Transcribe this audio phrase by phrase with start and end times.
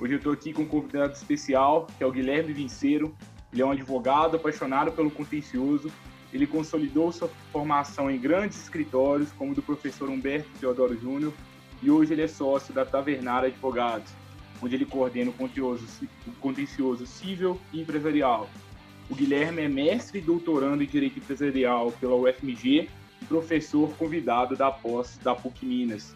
[0.00, 3.12] Hoje eu estou aqui com um convidado especial, que é o Guilherme Vinceiro.
[3.52, 5.90] Ele é um advogado apaixonado pelo contencioso.
[6.32, 11.32] Ele consolidou sua formação em grandes escritórios, como o do professor Humberto Teodoro Júnior,
[11.82, 14.12] e hoje ele é sócio da Tavernária Advogados,
[14.62, 15.84] onde ele coordena o contencioso,
[16.26, 18.48] o contencioso civil e empresarial.
[19.10, 22.88] O Guilherme é mestre e doutorando em Direito Empresarial pela UFMG
[23.20, 26.14] e professor convidado da pós da PUC Minas.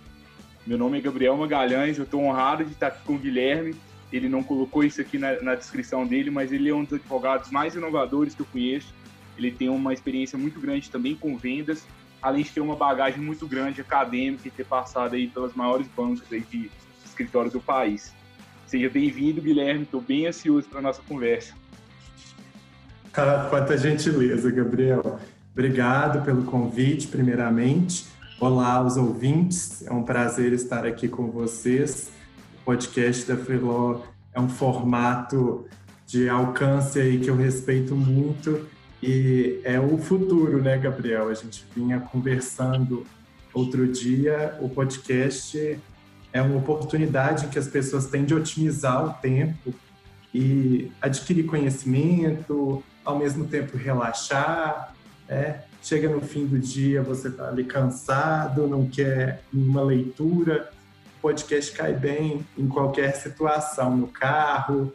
[0.64, 3.74] Meu nome é Gabriel Magalhães, eu estou honrado de estar aqui com o Guilherme.
[4.12, 7.50] Ele não colocou isso aqui na, na, descrição dele, mas ele é um dos advogados
[7.50, 8.94] mais inovadores que eu conheço.
[9.36, 11.84] Ele tem uma experiência muito grande também com vendas,
[12.20, 16.30] além de ter uma bagagem muito grande acadêmica e ter passado aí pelas maiores bancas
[16.30, 16.70] aí de
[17.04, 18.14] escritório do país.
[18.66, 19.82] Seja bem-vindo, Guilherme.
[19.82, 21.54] Estou bem ansioso para a nossa conversa.
[23.14, 25.18] Ah, quanta gentileza, Gabriel.
[25.52, 28.11] Obrigado pelo convite, primeiramente.
[28.42, 32.10] Olá aos ouvintes, é um prazer estar aqui com vocês.
[32.60, 34.00] O podcast da Freeló
[34.34, 35.64] é um formato
[36.08, 38.66] de alcance aí que eu respeito muito
[39.00, 41.28] e é o futuro, né, Gabriel?
[41.28, 43.06] A gente vinha conversando
[43.54, 45.78] outro dia, o podcast
[46.32, 49.72] é uma oportunidade que as pessoas têm de otimizar o tempo
[50.34, 54.96] e adquirir conhecimento, ao mesmo tempo relaxar,
[55.28, 60.70] é, chega no fim do dia, você está ali cansado, não quer uma leitura,
[61.18, 64.92] o podcast cai bem em qualquer situação, no carro,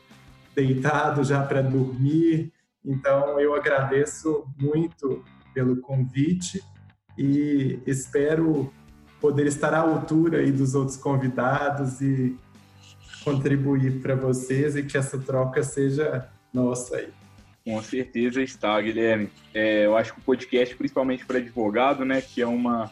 [0.56, 2.52] deitado já para dormir.
[2.84, 5.24] Então, eu agradeço muito
[5.54, 6.64] pelo convite
[7.18, 8.72] e espero
[9.20, 12.38] poder estar à altura aí dos outros convidados e
[13.24, 17.27] contribuir para vocês e que essa troca seja nossa aí.
[17.68, 19.30] Com certeza está, Guilherme.
[19.54, 22.90] É, eu acho que o podcast, principalmente para advogado, né, que é uma,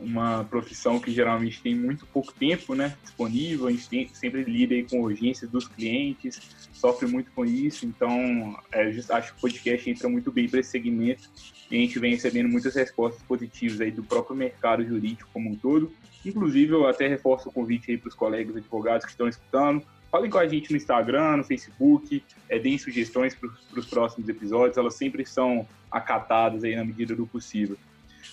[0.00, 4.74] uma profissão que geralmente tem muito pouco tempo né, disponível, a gente tem, sempre lida
[4.88, 6.40] com urgências dos clientes,
[6.72, 10.70] sofre muito com isso, então é, acho que o podcast entra muito bem para esse
[10.70, 11.28] segmento
[11.70, 15.56] e a gente vem recebendo muitas respostas positivas aí do próprio mercado jurídico como um
[15.56, 15.92] todo.
[16.24, 19.82] Inclusive, eu até reforço o convite aí para os colegas advogados que estão escutando,
[20.16, 24.78] Falem com a gente no Instagram, no Facebook, é, deem sugestões para os próximos episódios,
[24.78, 27.76] elas sempre são acatadas aí na medida do possível.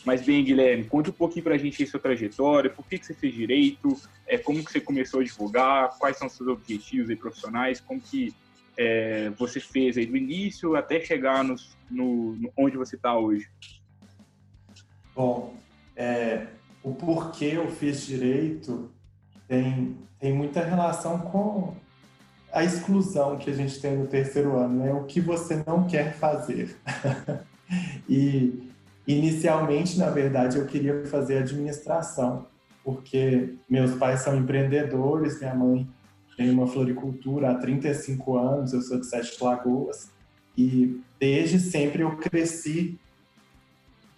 [0.06, 3.06] Mas bem, Guilherme, conta um pouquinho para a gente aí sua trajetória, por que, que
[3.06, 7.18] você fez direito, é, como que você começou a divulgar, quais são seus objetivos aí
[7.18, 8.34] profissionais, como que
[8.78, 11.58] é, você fez aí do início até chegar no,
[11.92, 13.50] no, no onde você está hoje.
[15.14, 15.58] Bom,
[15.98, 16.48] é,
[16.82, 18.90] o porquê eu fiz direito
[19.48, 21.76] tem, tem muita relação com
[22.52, 24.94] a exclusão que a gente tem no terceiro ano, né?
[24.94, 26.76] O que você não quer fazer.
[28.08, 28.70] e
[29.08, 32.46] inicialmente, na verdade, eu queria fazer administração,
[32.84, 35.88] porque meus pais são empreendedores, minha mãe
[36.38, 40.12] tem uma floricultura há 35 anos, eu sou de Sete Lagoas,
[40.58, 43.00] e desde sempre eu cresci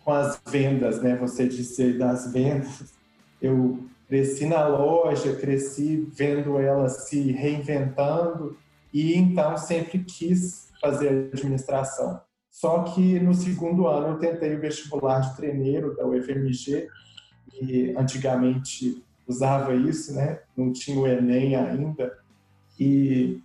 [0.03, 1.15] com as vendas, né?
[1.15, 2.93] Você disse das vendas.
[3.41, 8.57] Eu cresci na loja, cresci vendo ela se reinventando
[8.93, 12.21] e então sempre quis fazer administração.
[12.49, 16.87] Só que no segundo ano eu tentei o vestibular de treineiro da UFMG
[17.61, 20.39] e antigamente usava isso, né?
[20.55, 22.17] Não tinha o Enem ainda
[22.79, 23.41] e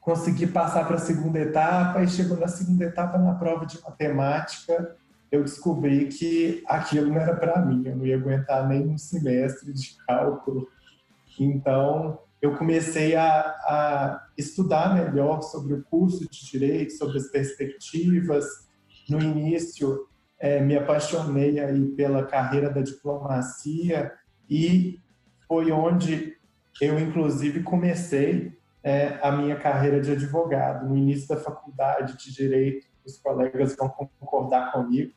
[0.00, 4.96] consegui passar para a segunda etapa e chegou na segunda etapa na prova de matemática
[5.32, 9.72] eu descobri que aquilo não era para mim, eu não ia aguentar nem um semestre
[9.72, 10.68] de cálculo.
[11.40, 18.44] Então, eu comecei a, a, estudar melhor sobre o curso de direito, sobre as perspectivas.
[19.08, 20.06] No início,
[20.38, 24.12] é, me apaixonei aí pela carreira da diplomacia
[24.50, 25.00] e
[25.48, 26.36] foi onde
[26.78, 28.52] eu, inclusive, comecei
[28.82, 30.86] é, a minha carreira de advogado.
[30.86, 35.12] No início da faculdade de direito, os colegas vão concordar comigo,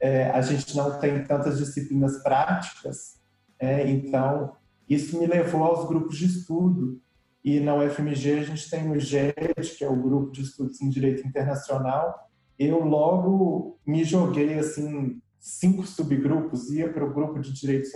[0.00, 3.20] é, a gente não tem tantas disciplinas práticas,
[3.58, 4.52] é, então
[4.88, 7.00] isso me levou aos grupos de estudo.
[7.44, 10.90] E na UFMG a gente tem o GED, que é o Grupo de Estudos em
[10.90, 12.28] Direito Internacional.
[12.58, 17.90] Eu logo me joguei assim cinco subgrupos, ia para o grupo de direitos,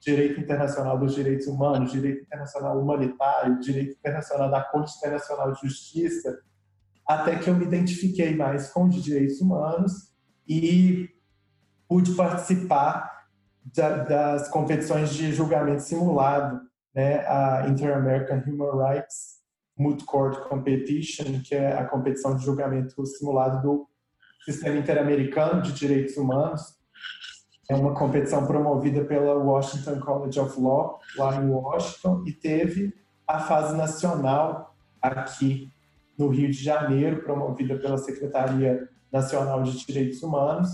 [0.00, 6.40] direito internacional dos direitos humanos, direito internacional humanitário, direito internacional da Corte Internacional de Justiça,
[7.06, 10.14] até que eu me identifiquei mais com os direitos humanos
[10.46, 11.10] e
[11.88, 13.26] pude participar
[13.74, 16.60] da, das competições de julgamento simulado,
[16.94, 19.38] né, a Inter-American Human Rights
[19.78, 23.88] Moot Court Competition, que é a competição de julgamento simulado do
[24.44, 26.76] Sistema Interamericano de Direitos Humanos.
[27.70, 32.94] É uma competição promovida pela Washington College of Law, lá em Washington, e teve
[33.26, 35.70] a fase nacional aqui
[36.18, 40.70] no Rio de Janeiro, promovida pela Secretaria Nacional de Direitos Humanos.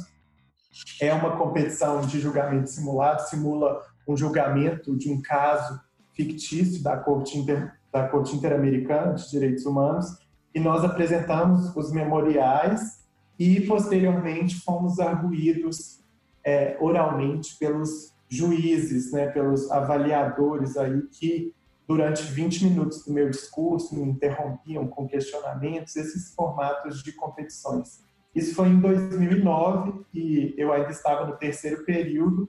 [1.00, 5.80] É uma competição de julgamento simulado, simula um julgamento de um caso
[6.12, 10.18] fictício da Corte, Inter, da Corte Interamericana de Direitos Humanos,
[10.54, 13.04] e nós apresentamos os memoriais
[13.38, 16.00] e, posteriormente, fomos arguídos
[16.44, 21.52] é, oralmente pelos juízes, né, pelos avaliadores aí que
[21.86, 28.02] durante 20 minutos do meu discurso me interrompiam com questionamentos, esses formatos de competições.
[28.34, 32.48] Isso foi em 2009 e eu ainda estava no terceiro período,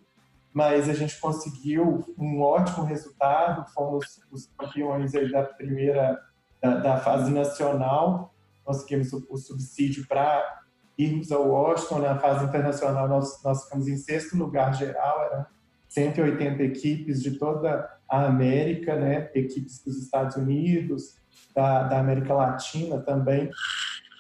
[0.51, 6.19] mas a gente conseguiu um ótimo resultado, fomos os campeões da primeira,
[6.61, 8.33] da, da fase nacional,
[8.63, 10.63] conseguimos o, o subsídio para
[10.97, 15.45] irmos ao Washington, na fase internacional nós, nós ficamos em sexto lugar geral, eram
[15.89, 21.17] 180 equipes de toda a América, né, equipes dos Estados Unidos,
[21.53, 23.49] da, da América Latina também,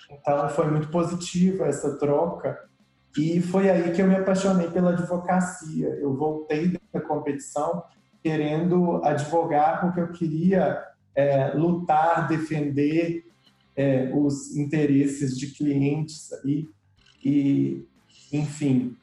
[0.09, 2.57] então foi muito positiva essa troca
[3.17, 5.87] e foi aí que eu me apaixonei pela advocacia.
[5.87, 7.83] Eu voltei da competição
[8.21, 10.83] querendo advogar porque eu queria
[11.15, 13.25] é, lutar, defender
[13.75, 16.67] é, os interesses de clientes aí
[17.23, 17.87] e,
[18.31, 18.97] enfim,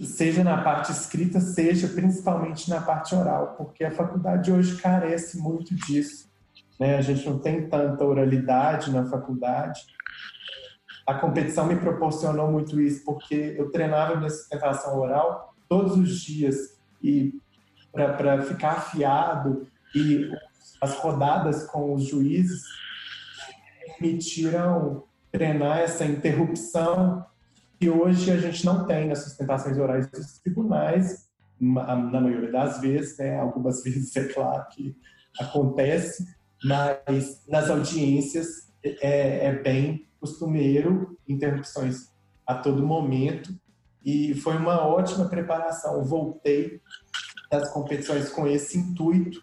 [0.00, 5.74] seja na parte escrita, seja principalmente na parte oral, porque a faculdade hoje carece muito
[5.74, 6.31] disso.
[6.78, 6.96] Né?
[6.96, 9.80] A gente não tem tanta oralidade na faculdade.
[11.06, 16.78] A competição me proporcionou muito isso, porque eu treinava minha sustentação oral todos os dias
[17.02, 17.34] e
[17.92, 20.30] para ficar afiado e
[20.80, 22.62] as rodadas com os juízes
[23.98, 27.24] permitiram treinar essa interrupção
[27.78, 31.28] que hoje a gente não tem nas sustentações orais dos tribunais,
[31.60, 33.38] na maioria das vezes, né?
[33.38, 34.96] algumas vezes é claro que
[35.38, 36.26] acontece,
[36.64, 42.10] mas nas audiências é, é bem costumeiro, interrupções
[42.46, 43.52] a todo momento,
[44.04, 46.04] e foi uma ótima preparação.
[46.04, 46.80] Voltei
[47.50, 49.42] das competições com esse intuito,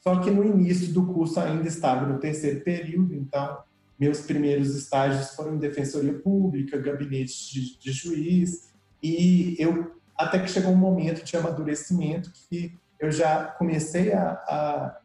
[0.00, 3.58] só que no início do curso ainda estava no terceiro período, então
[3.98, 8.72] meus primeiros estágios foram em defensoria pública, gabinete de, de juiz,
[9.02, 15.00] e eu até que chegou um momento de amadurecimento que eu já comecei a, a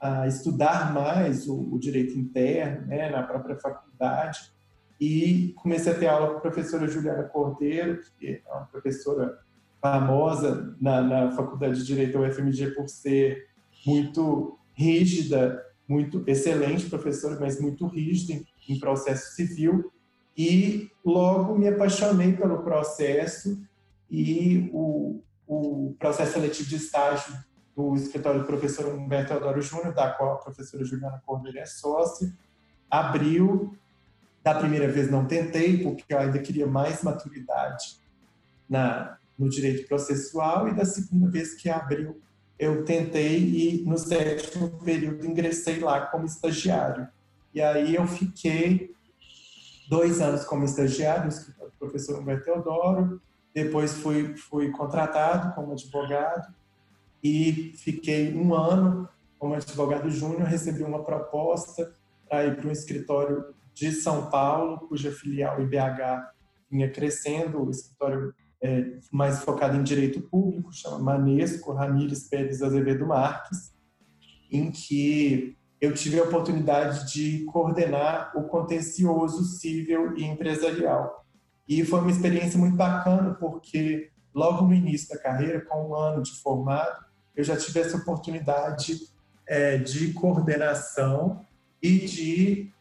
[0.00, 4.52] a estudar mais o, o direito interno, né, na própria faculdade,
[5.00, 9.38] e comecei a ter aula com a professora Juliana Cordeiro, que é uma professora
[9.80, 13.48] famosa na, na Faculdade de Direito da UFMG por ser
[13.86, 19.92] muito rígida, muito excelente professora, mas muito rígida em, em processo civil,
[20.36, 23.62] e logo me apaixonei pelo processo
[24.10, 27.34] e o, o processo seletivo de estágio
[27.76, 32.32] do escritório do professor Humberto Teodoro Júnior, da qual a professora Juliana Cordeiro é sócia,
[32.90, 33.76] abriu.
[34.42, 37.98] Da primeira vez não tentei, porque eu ainda queria mais maturidade
[38.68, 42.20] na, no direito processual, e da segunda vez que abriu,
[42.58, 47.08] eu tentei e no sétimo período ingressei lá como estagiário.
[47.52, 48.94] E aí eu fiquei
[49.88, 53.20] dois anos como estagiário no escritório do professor Humberto Teodoro,
[53.54, 56.52] depois fui, fui contratado como advogado,
[57.24, 61.90] e fiquei um ano como advogado júnior, recebi uma proposta
[62.28, 66.30] para ir para um escritório de São Paulo, cuja filial IBH
[66.70, 73.06] vinha crescendo, o escritório é, mais focado em direito público, chama Manesco Ramírez Pérez Azevedo
[73.06, 73.74] Marques,
[74.50, 81.24] em que eu tive a oportunidade de coordenar o contencioso civil e empresarial.
[81.68, 86.22] E foi uma experiência muito bacana, porque logo no início da carreira, com um ano
[86.22, 87.04] de formado,
[87.36, 89.08] eu já tive essa oportunidade
[89.46, 91.44] é, de coordenação
[91.82, 92.72] e de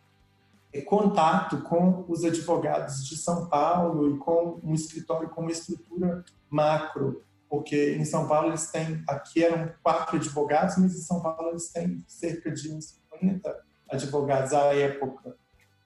[0.82, 7.24] contato com os advogados de São Paulo e com um escritório com uma estrutura macro,
[7.50, 11.70] porque em São Paulo eles têm, aqui eram quatro advogados, mas em São Paulo eles
[11.70, 15.36] têm cerca de uns 50 advogados à época.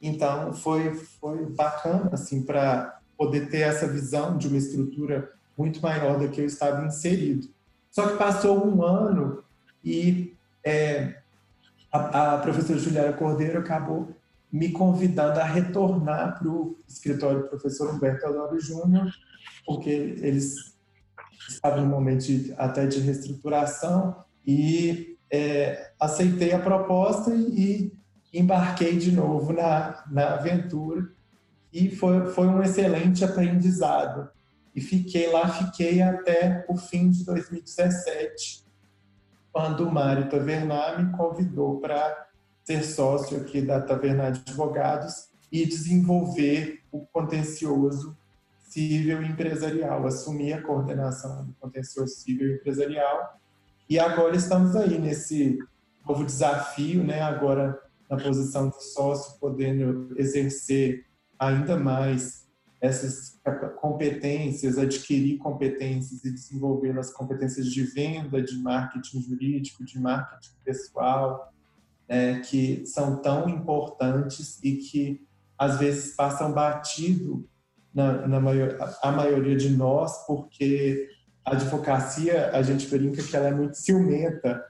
[0.02, 6.20] Então foi foi bacana assim para poder ter essa visão de uma estrutura muito maior
[6.20, 7.50] do que eu estava inserido.
[7.98, 9.44] Só que passou um ano
[9.84, 11.16] e é,
[11.92, 14.16] a, a, professora Juliana Cordeiro acabou
[14.52, 19.12] me convidando a retornar para o escritório do professor Humberto Teodoro Júnior,
[19.66, 20.76] porque eles
[21.50, 27.92] estavam no momento de, até de reestruturação e é, aceitei a proposta e,
[28.32, 31.10] e embarquei de novo na, na aventura
[31.74, 34.30] e foi, foi um excelente aprendizado.
[34.78, 38.64] E fiquei lá, fiquei até o fim de 2017,
[39.52, 42.28] quando o Mário Tavernar me convidou para
[42.64, 48.16] ser sócio aqui da Tavernar Advogados e desenvolver o contencioso
[48.70, 53.40] civil empresarial, assumir a coordenação do contencioso civil empresarial.
[53.90, 55.58] E agora estamos aí nesse
[56.08, 57.20] novo desafio, né?
[57.20, 61.04] agora na posição de sócio, podendo exercer
[61.40, 62.47] ainda mais
[62.80, 63.40] essas
[63.82, 71.52] competências, adquirir competências e desenvolver as competências de venda, de marketing jurídico, de marketing pessoal,
[72.08, 75.26] é, que são tão importantes e que
[75.58, 77.48] às vezes passam batido
[77.94, 81.10] na, na maior, a maioria de nós, porque
[81.44, 84.64] a advocacia, a gente brinca que ela é muito ciumenta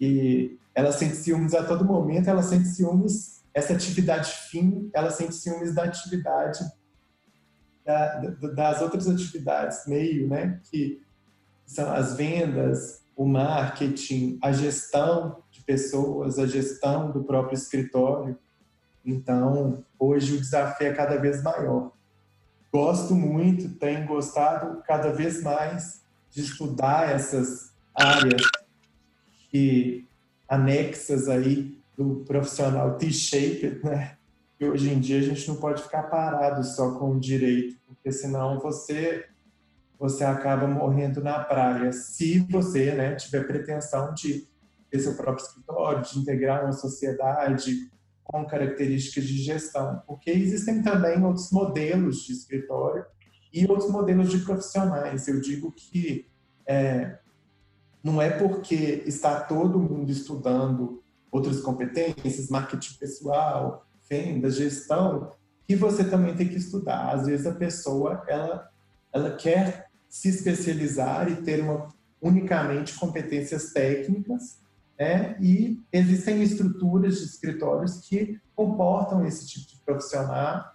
[0.00, 5.34] e ela sente ciúmes a todo momento, ela sente ciúmes, essa atividade fim, ela sente
[5.34, 6.60] ciúmes da atividade
[7.84, 8.18] da,
[8.54, 11.02] das outras atividades meio, né, que
[11.66, 18.38] são as vendas, o marketing, a gestão de pessoas, a gestão do próprio escritório.
[19.04, 21.92] Então, hoje o desafio é cada vez maior.
[22.72, 28.42] Gosto muito, tenho gostado cada vez mais de estudar essas áreas
[29.52, 30.06] e
[30.48, 34.16] anexas aí do profissional T-shaped, né?
[34.60, 38.12] E hoje em dia a gente não pode ficar parado só com o direito, porque
[38.12, 39.26] senão você
[39.98, 41.92] você acaba morrendo na praia.
[41.92, 44.48] Se você né, tiver pretensão de
[44.90, 47.90] ter seu próprio escritório, de integrar uma sociedade
[48.24, 53.04] com características de gestão, porque existem também outros modelos de escritório
[53.52, 55.28] e outros modelos de profissionais.
[55.28, 56.26] Eu digo que
[56.66, 57.18] é,
[58.02, 65.30] não é porque está todo mundo estudando outras competências, marketing pessoal, venda, gestão,
[65.66, 67.14] que você também tem que estudar.
[67.14, 68.68] Às vezes a pessoa ela
[69.12, 71.88] ela quer se especializar e ter uma,
[72.20, 74.60] unicamente competências técnicas,
[74.98, 75.36] né?
[75.40, 80.74] e existem estruturas de escritórios que comportam esse tipo de profissional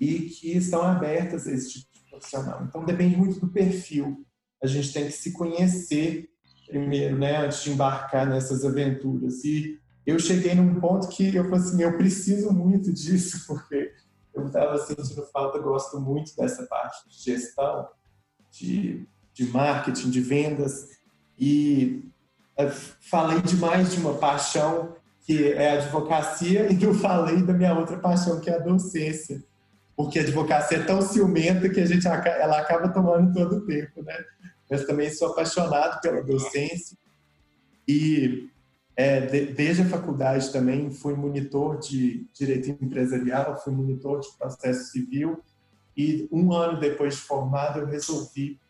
[0.00, 2.64] e que estão abertas a esse tipo de profissional.
[2.64, 4.24] Então depende muito do perfil.
[4.62, 6.28] A gente tem que se conhecer
[6.68, 9.42] primeiro, né, antes de embarcar nessas aventuras.
[9.44, 13.92] E eu cheguei num ponto que eu falei assim, eu preciso muito disso, porque
[14.34, 17.86] eu estava sentindo falta, gosto muito dessa parte de gestão,
[18.50, 20.98] de, de marketing, de vendas,
[21.38, 22.10] e
[22.56, 24.96] é, falei demais de uma paixão
[25.26, 29.44] que é a advocacia e não falei da minha outra paixão, que é a docência.
[29.94, 34.02] Porque a advocacia é tão ciumenta que a gente ela acaba tomando todo o tempo,
[34.02, 34.16] né?
[34.70, 36.96] Mas também sou apaixonado pela docência
[37.86, 38.48] e
[38.98, 44.90] é, de, desde a faculdade também fui monitor de direito empresarial, fui monitor de processo
[44.90, 45.40] civil
[45.96, 48.60] e um ano depois de formado, eu resolvi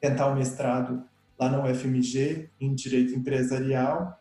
[0.00, 1.04] tentar o mestrado
[1.38, 4.18] lá na UFMG em Direito Empresarial.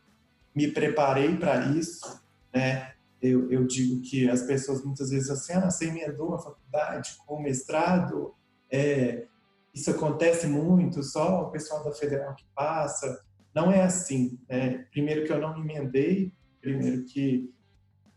[0.54, 2.22] Me preparei para isso,
[2.54, 2.92] né?
[3.20, 7.42] Eu, eu, digo que as pessoas muitas vezes assim, ah, você emendou a faculdade com
[7.42, 8.36] mestrado,
[8.70, 9.26] é,
[9.74, 13.24] isso acontece muito, só o pessoal da federal que passa.
[13.54, 14.40] Não é assim.
[14.50, 14.86] Né?
[14.92, 17.54] Primeiro que eu não emendei, primeiro que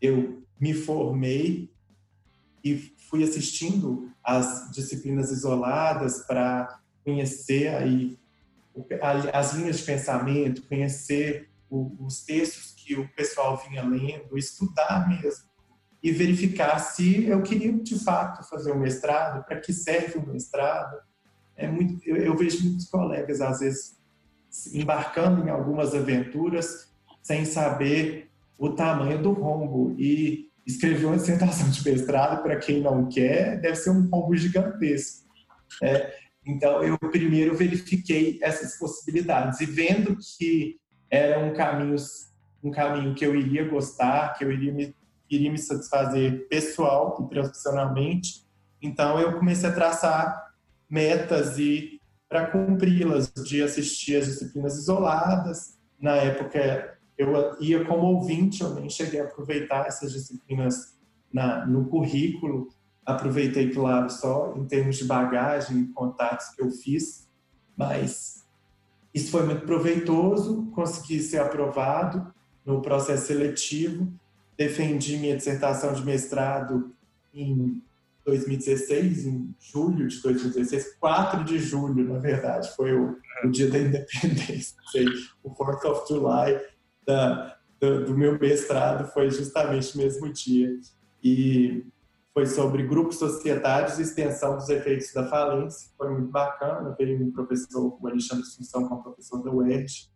[0.01, 1.71] eu me formei
[2.63, 2.77] e
[3.09, 8.17] fui assistindo as disciplinas isoladas para conhecer aí
[9.33, 15.47] as linhas de pensamento, conhecer os textos que o pessoal vinha lendo, estudar mesmo
[16.01, 20.97] e verificar se eu queria de fato fazer um mestrado, para que serve o mestrado.
[21.55, 23.96] É muito, eu, eu vejo muitos colegas às vezes
[24.73, 31.83] embarcando em algumas aventuras sem saber o tamanho do rombo e escrever uma dissertação de
[31.83, 35.27] mestrado, para quem não quer, deve ser um pombo gigantesco.
[35.81, 36.13] É,
[36.45, 40.77] então, eu primeiro verifiquei essas possibilidades e vendo que
[41.09, 41.95] era um caminho,
[42.63, 44.95] um caminho que eu iria gostar, que eu iria me,
[45.29, 48.45] iria me satisfazer pessoal e profissionalmente,
[48.81, 50.53] então eu comecei a traçar
[50.89, 51.96] metas e
[52.29, 55.77] para cumpri-las, de assistir as disciplinas isoladas.
[55.99, 60.97] Na época, eu ia como ouvinte, eu nem cheguei a aproveitar essas disciplinas
[61.33, 62.69] na, no currículo.
[63.05, 67.27] aproveitei, claro, só em termos de bagagem e contatos que eu fiz,
[67.75, 68.45] mas
[69.13, 72.33] isso foi muito proveitoso, consegui ser aprovado
[72.65, 74.11] no processo seletivo,
[74.57, 76.93] defendi minha dissertação de mestrado
[77.33, 77.81] em
[78.27, 83.15] 2016, em julho de 2016, 4 de julho, na verdade, foi o,
[83.45, 84.75] o dia da independência,
[85.41, 86.59] o 4th of July
[87.05, 90.77] da, do, do, meu mestrado foi justamente o mesmo dia.
[91.23, 91.85] E
[92.33, 97.31] foi sobre grupos societários e extensão dos efeitos da falência, foi muito bacana, veio um
[97.31, 100.11] professor, o Alexandre Assunção, que é um professor da UERJ,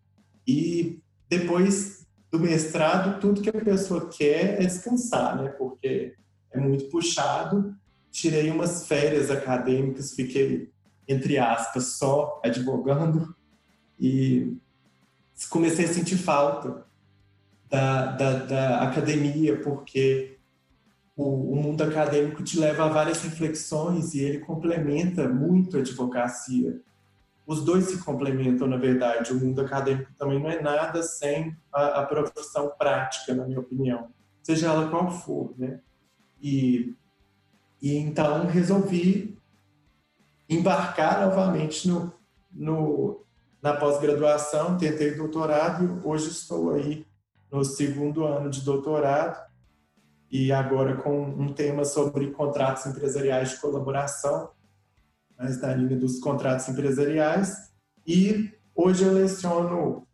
[0.45, 5.49] e depois do mestrado, tudo que a pessoa quer é descansar, né?
[5.49, 6.15] Porque
[6.51, 7.75] é muito puxado.
[8.11, 10.69] Tirei umas férias acadêmicas, fiquei,
[11.07, 13.35] entre aspas, só advogando
[13.99, 14.57] e
[15.49, 16.85] comecei a sentir falta
[17.69, 20.37] da, da, da academia, porque
[21.15, 26.81] o, o, mundo acadêmico te leva a várias reflexões e ele complementa muito a advocacia
[27.51, 29.33] os dois se complementam, na verdade.
[29.33, 34.09] O mundo acadêmico também não é nada sem a, a profissão prática, na minha opinião,
[34.41, 35.81] seja ela qual for, né?
[36.41, 36.93] E,
[37.81, 39.37] e então resolvi
[40.49, 42.13] embarcar novamente no,
[42.51, 43.25] no
[43.61, 47.05] na pós-graduação, tentei doutorado, hoje estou aí
[47.51, 49.39] no segundo ano de doutorado
[50.31, 54.49] e agora com um tema sobre contratos empresariais de colaboração,
[55.37, 57.71] mas na linha dos contratos empresariais.
[58.07, 60.07] E hoje eu leciono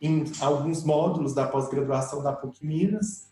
[0.00, 3.27] em alguns módulos da pós-graduação da PUC Minas.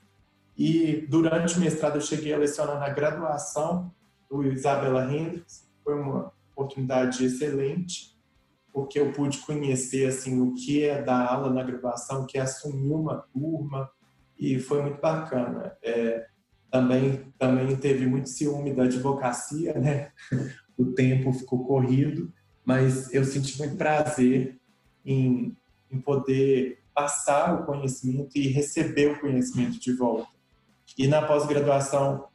[0.56, 3.92] E durante o mestrado eu cheguei a lecionar na graduação
[4.30, 5.68] do Isabela Hendricks.
[5.84, 8.16] Foi uma oportunidade excelente,
[8.72, 12.40] porque eu pude conhecer assim o que é dar aula na graduação, o que é
[12.40, 13.90] assumir uma turma,
[14.38, 15.76] e foi muito bacana.
[15.82, 16.26] É,
[16.70, 20.10] também também teve muito ciúme da advocacia, né?
[20.76, 22.32] o tempo ficou corrido,
[22.64, 24.58] mas eu senti muito prazer
[25.04, 25.56] em,
[25.90, 30.35] em poder passar o conhecimento e receber o conhecimento de volta.
[30.96, 32.28] E na pós-graduação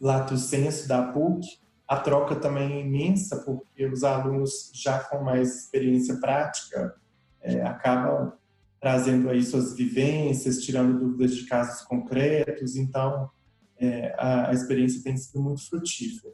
[0.00, 5.64] Lato Senso da PUC, a troca também é imensa, porque os alunos já com mais
[5.64, 6.94] experiência prática
[7.42, 8.32] é, acabam
[8.80, 13.30] trazendo aí suas vivências, tirando dúvidas de casos concretos, então
[13.78, 16.32] é, a, a experiência tem sido muito frutífera.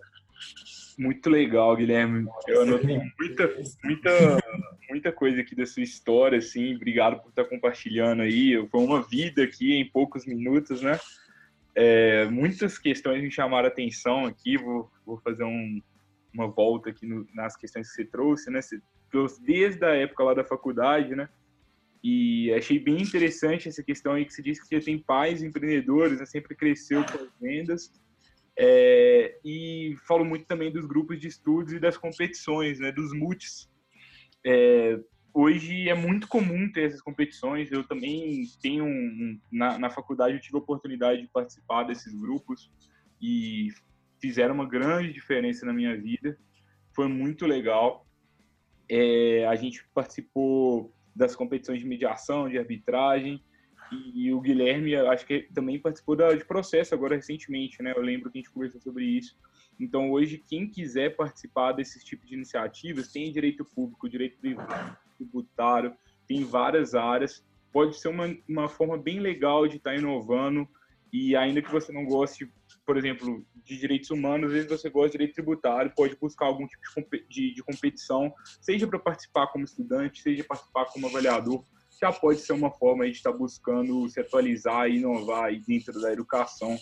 [0.99, 2.27] Muito legal, Guilherme.
[2.47, 3.51] Eu anotei muita,
[3.85, 4.11] muita,
[4.89, 6.75] muita coisa aqui da sua história, assim.
[6.75, 8.67] Obrigado por estar compartilhando aí.
[8.71, 10.99] Foi uma vida aqui em poucos minutos, né?
[11.77, 14.57] É, muitas questões me chamaram atenção aqui.
[14.57, 15.81] Vou, vou fazer um,
[16.33, 18.63] uma volta aqui no, nas questões que você trouxe, né?
[18.63, 21.29] Você trouxe desde a época lá da faculdade, né?
[22.03, 26.19] E achei bem interessante essa questão aí que você disse que já tem pais empreendedores,
[26.19, 26.27] né?
[26.27, 27.93] Sempre cresceu com as vendas
[28.59, 33.69] é, e falo muito também dos grupos de estudos e das competições, né, dos multis.
[34.45, 34.99] É,
[35.37, 37.71] hoje é muito comum ter essas competições.
[37.71, 42.71] Eu também tenho, um, na, na faculdade, eu tive a oportunidade de participar desses grupos
[43.21, 43.69] e
[44.19, 46.39] fizeram uma grande diferença na minha vida.
[46.95, 48.07] Foi muito legal.
[48.89, 53.45] É, a gente participou das competições de mediação, de arbitragem,
[53.93, 57.93] e, o Guilherme, acho que também participou da, de processo agora recentemente, né?
[57.95, 59.37] Eu lembro que a gente conversou sobre isso.
[59.79, 64.39] Então, hoje, quem quiser participar desses tipos de iniciativas, tem direito público, direito
[65.17, 65.95] tributário,
[66.27, 67.45] tem várias áreas.
[67.73, 70.69] Pode ser uma, uma forma bem legal de estar tá inovando.
[71.13, 72.51] E ainda que você não goste,
[72.85, 76.67] por exemplo, de direitos humanos, às vezes você gosta de direito tributário, pode buscar algum
[76.67, 76.83] tipo
[77.29, 81.65] de, de, competição, seja para participar como estudante, seja participar como avaliador
[82.01, 86.77] já pode ser uma forma de estar buscando se atualizar e inovar dentro da educação.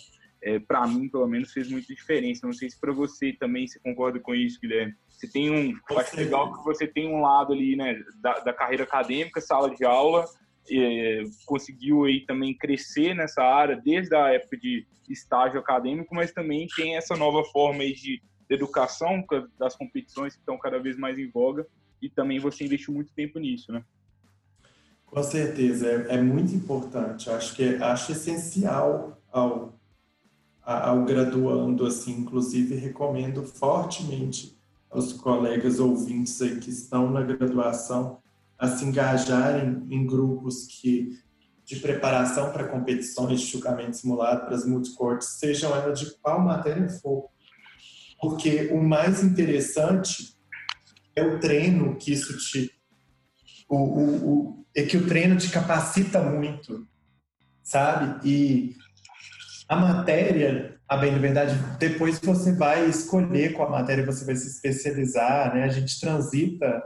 [0.45, 2.45] É, para mim, pelo menos, fez muita diferença.
[2.45, 4.93] Não sei se para você também você concorda com isso, Guilherme.
[5.09, 8.83] Você tem um, acho legal que você tem um lado ali, né, da, da carreira
[8.83, 10.23] acadêmica, sala de aula,
[10.69, 16.67] é, conseguiu aí também crescer nessa área desde a época de estágio acadêmico, mas também
[16.75, 19.25] tem essa nova forma aí de, educação
[19.57, 21.65] das competições que estão cada vez mais em voga
[21.99, 23.83] e também você investiu muito tempo nisso, né?
[25.07, 27.27] Com certeza, é, é muito importante.
[27.27, 29.74] Acho que acho essencial ao,
[30.65, 34.57] ao graduando, assim, inclusive recomendo fortemente
[34.89, 38.19] aos colegas ouvintes aí que estão na graduação
[38.57, 41.19] a se engajarem em grupos que
[41.63, 46.87] de preparação para competições de julgamento simulado para as multicortes, sejam elas de qual matéria
[46.89, 47.27] for.
[48.21, 50.35] Porque o mais interessante
[51.15, 52.71] é o treino que isso te
[53.67, 56.87] o, o, o, é que o treino te capacita muito,
[57.63, 58.29] sabe?
[58.29, 58.75] E
[59.67, 64.47] A matéria, a bem da verdade, depois você vai escolher qual matéria você vai se
[64.47, 65.63] especializar, né?
[65.63, 66.83] A gente transita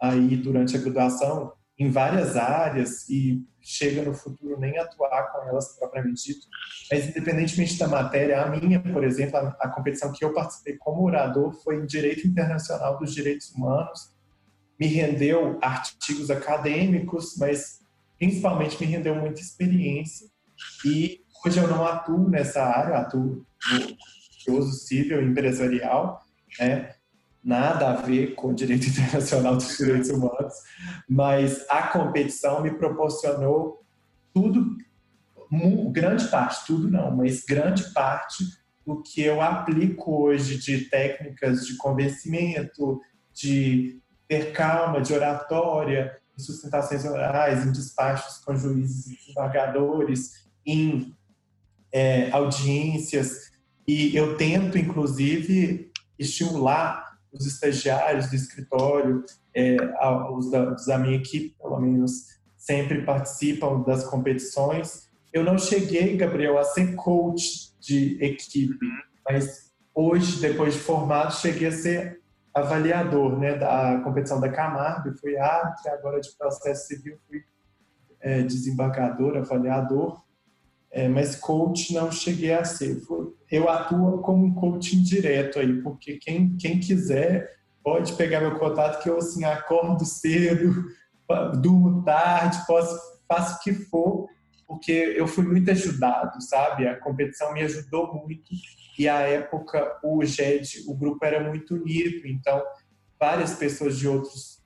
[0.00, 5.76] aí durante a graduação em várias áreas e chega no futuro nem atuar com elas
[5.78, 6.46] propriamente dito.
[6.90, 11.04] Mas independentemente da matéria, a minha, por exemplo, a, a competição que eu participei como
[11.04, 14.12] orador foi em Direito Internacional dos Direitos Humanos.
[14.78, 17.80] Me rendeu artigos acadêmicos, mas
[18.18, 20.28] principalmente me rendeu muita experiência
[20.84, 23.44] e Hoje eu não atuo nessa área, atuo
[24.46, 26.22] no uso civil empresarial,
[26.58, 26.94] né?
[27.42, 30.54] nada a ver com o direito internacional dos direitos humanos,
[31.08, 33.82] mas a competição me proporcionou
[34.34, 34.76] tudo,
[35.90, 38.44] grande parte, tudo não, mas grande parte
[38.86, 43.00] do que eu aplico hoje de técnicas de convencimento,
[43.32, 51.16] de ter calma, de oratória, em sustentações orais, em despachos com juízes e desembargadores, em
[51.92, 53.50] é, audiências,
[53.86, 59.24] e eu tento, inclusive, estimular os estagiários do escritório,
[59.54, 59.76] é,
[60.32, 65.08] os da, da minha equipe, pelo menos, sempre participam das competições.
[65.32, 68.86] Eu não cheguei, Gabriel, a ser coach de equipe,
[69.28, 72.20] mas hoje, depois de formado, cheguei a ser
[72.52, 77.42] avaliador né, da competição da Camargo, fui árbitro, agora de processo civil fui
[78.20, 80.22] é, desembargador, avaliador,
[80.90, 83.00] é, mas coach não cheguei a ser.
[83.50, 89.02] Eu atuo como um coach indireto aí, porque quem, quem quiser pode pegar meu contato
[89.02, 90.84] que eu assim acordo cedo,
[91.60, 94.26] durmo tarde, posso faço o que for,
[94.66, 96.88] porque eu fui muito ajudado, sabe?
[96.88, 98.50] A competição me ajudou muito
[98.98, 102.60] e a época o GED, o grupo era muito unido, então
[103.18, 104.60] várias pessoas de outros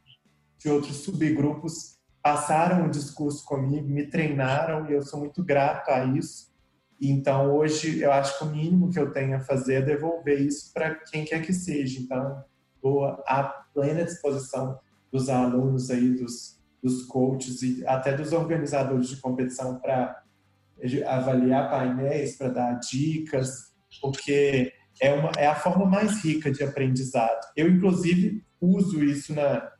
[0.58, 1.93] de outros subgrupos
[2.24, 6.50] passaram o discurso comigo, me treinaram e eu sou muito grato a isso.
[6.98, 10.72] Então, hoje, eu acho que o mínimo que eu tenho a fazer é devolver isso
[10.72, 12.00] para quem quer que seja.
[12.00, 12.42] Então,
[12.76, 13.42] estou à
[13.74, 14.80] plena disposição
[15.12, 20.22] dos alunos aí, dos, dos coaches e até dos organizadores de competição para
[21.06, 27.52] avaliar painéis, para dar dicas, porque é, uma, é a forma mais rica de aprendizado.
[27.54, 29.73] Eu, inclusive, uso isso na,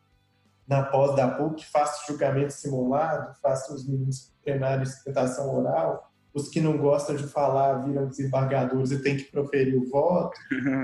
[0.67, 6.61] na pós da PUC, faço julgamento simulado, faço os meninos treinarem sustentação oral, os que
[6.61, 10.37] não gostam de falar viram desembargadores e tem que proferir o voto,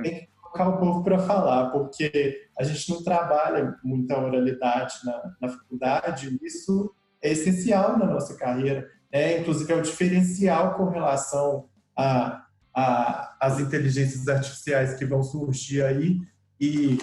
[0.02, 5.34] tem que colocar o povo para falar, porque a gente não trabalha muita oralidade na,
[5.40, 9.40] na faculdade, isso é essencial na nossa carreira, né?
[9.40, 16.20] inclusive é o diferencial com relação a, a, as inteligências artificiais que vão surgir aí.
[16.60, 16.98] E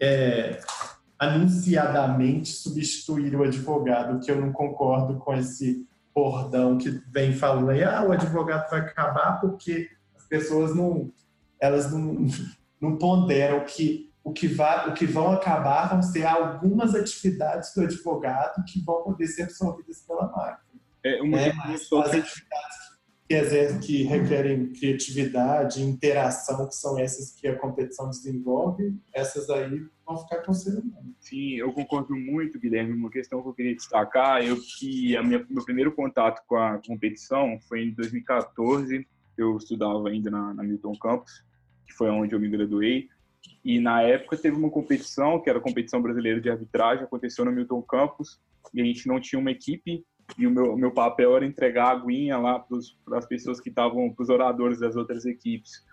[0.00, 0.60] é,
[1.18, 7.82] anunciadamente substituir o advogado, que eu não concordo com esse bordão que vem falando aí,
[7.82, 11.12] ah, o advogado vai acabar porque as pessoas não,
[11.60, 12.26] elas não,
[12.80, 17.82] não ponderam que o que, vai, o que vão acabar vão ser algumas atividades do
[17.82, 20.80] advogado que vão poder ser absorvidas pela máquina.
[21.04, 22.76] É, uma é, as atividades
[23.28, 29.86] que, exercem, que requerem criatividade, interação, que são essas que a competição desenvolve, essas aí
[30.06, 31.14] vão ficar com o ser humano.
[31.18, 32.92] Sim, eu concordo muito, Guilherme.
[32.92, 36.78] Uma questão que eu queria destacar, eu que a minha, meu primeiro contato com a
[36.86, 39.06] competição foi em 2014.
[39.36, 41.44] Eu estudava ainda na, na Milton Campus,
[41.86, 43.08] que foi onde eu me graduei.
[43.64, 47.52] E na época teve uma competição, que era a competição brasileira de arbitragem, aconteceu no
[47.52, 48.40] Milton Campus,
[48.72, 50.04] e a gente não tinha uma equipe
[50.38, 54.12] e o meu, meu papel era entregar a aguinha lá para as pessoas que estavam,
[54.12, 55.84] para os oradores das outras equipes.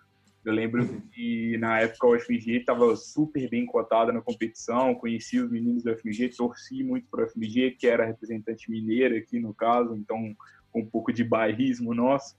[0.43, 5.51] Eu lembro que na época o FMG estava super bem cotada na competição, conheci os
[5.51, 9.95] meninos do FMG, torci muito para o FMG, que era representante mineira aqui no caso,
[9.95, 10.35] então
[10.73, 12.35] um pouco de bairrismo nosso.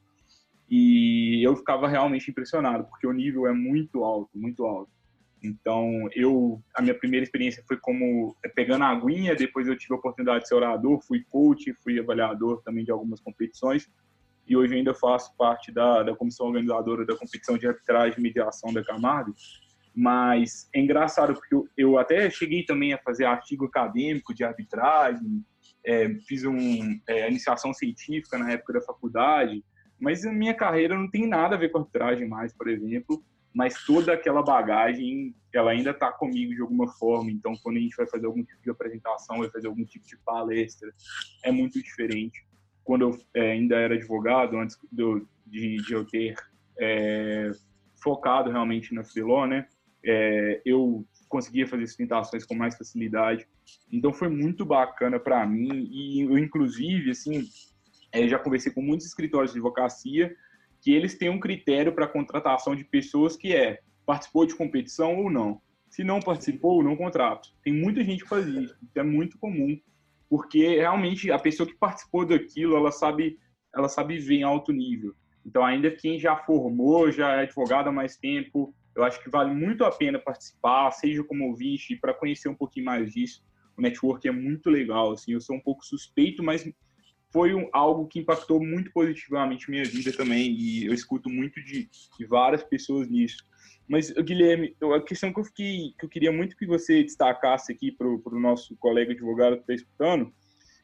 [0.68, 4.90] E eu ficava realmente impressionado, porque o nível é muito alto, muito alto.
[5.40, 9.94] Então, eu a minha primeira experiência foi como é, pegando a aguinha, depois eu tive
[9.94, 13.88] a oportunidade de ser orador, fui coach, fui avaliador também de algumas competições
[14.46, 18.72] e hoje ainda faço parte da, da comissão organizadora da competição de arbitragem e mediação
[18.72, 19.34] da Camargo.
[19.94, 25.44] Mas é engraçado porque eu, até cheguei também a fazer artigo acadêmico de arbitragem,
[25.84, 29.62] é, fiz um, é, iniciação científica na época da faculdade,
[30.00, 33.22] mas a minha carreira não tem nada a ver com arbitragem mais, por exemplo
[33.54, 37.30] mas toda aquela bagagem ela ainda está comigo de alguma forma.
[37.30, 40.16] Então, quando a gente vai fazer algum tipo de apresentação, vai fazer algum tipo de
[40.18, 40.90] palestra,
[41.44, 42.46] é muito diferente.
[42.84, 46.34] Quando eu é, ainda era advogado, antes do, de, de, eu ter
[46.78, 47.50] é,
[48.02, 49.66] focado realmente na Freeló, né,
[50.04, 53.46] é, eu conseguia fazer sustentações com mais facilidade.
[53.90, 57.48] Então, foi muito bacana para mim e eu, inclusive, assim,
[58.12, 60.34] é, já conversei com muitos escritórios de advocacia
[60.82, 65.30] que eles têm um critério para contratação de pessoas que é participou de competição ou
[65.30, 65.60] não.
[65.88, 67.50] Se não participou, não contrato.
[67.62, 69.78] Tem muita gente que faz isso, isso é muito comum,
[70.32, 73.38] porque realmente a pessoa que participou daquilo, ela sabe,
[73.76, 75.14] ela sabe ver em alto nível.
[75.44, 79.54] Então, ainda quem já formou, já é advogado há mais tempo, eu acho que vale
[79.54, 83.44] muito a pena participar, seja como ouvinte, para conhecer um pouquinho mais disso.
[83.76, 86.66] O network é muito legal, assim, eu sou um pouco suspeito, mas
[87.30, 91.90] foi um, algo que impactou muito positivamente minha vida também, e eu escuto muito de,
[92.18, 93.46] de várias pessoas nisso.
[93.88, 97.92] Mas, Guilherme, a questão que eu, fiquei, que eu queria muito que você destacasse aqui
[97.92, 100.32] para o nosso colega advogado que está escutando,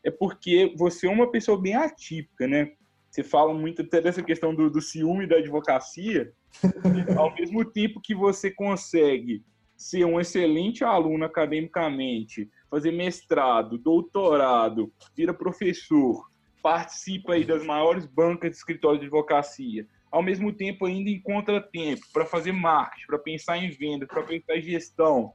[0.05, 2.73] é porque você é uma pessoa bem atípica, né?
[3.11, 6.33] Você fala muito até dessa questão do, do ciúme da advocacia,
[7.17, 9.43] ao mesmo tempo que você consegue
[9.77, 16.29] ser um excelente aluno academicamente, fazer mestrado, doutorado, vira professor,
[16.61, 22.03] participa aí das maiores bancas de escritório de advocacia, ao mesmo tempo ainda encontra tempo
[22.13, 25.33] para fazer marketing, para pensar em venda, para pensar em gestão.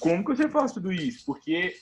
[0.00, 1.24] Como que você faz tudo isso?
[1.26, 1.74] Porque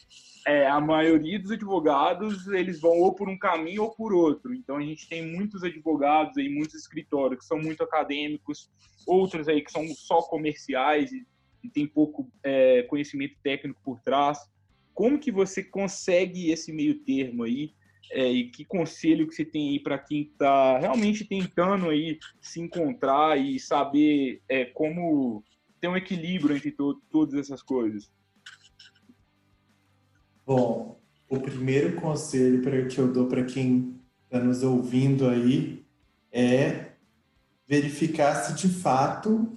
[0.47, 4.55] é, a maioria dos advogados eles vão ou por um caminho ou por outro.
[4.55, 8.71] Então a gente tem muitos advogados aí, muitos escritórios que são muito acadêmicos,
[9.07, 11.27] outros aí que são só comerciais e,
[11.63, 14.39] e tem pouco é, conhecimento técnico por trás.
[14.95, 17.73] Como que você consegue esse meio termo aí?
[18.13, 22.61] É, e que conselho que você tem aí para quem está realmente tentando aí se
[22.61, 25.45] encontrar e saber é, como
[25.81, 28.11] ter um equilíbrio entre to todas essas coisas?
[30.45, 35.85] Bom, o primeiro conselho para que eu dou para quem está nos ouvindo aí
[36.33, 36.91] é
[37.69, 39.57] verificar se de fato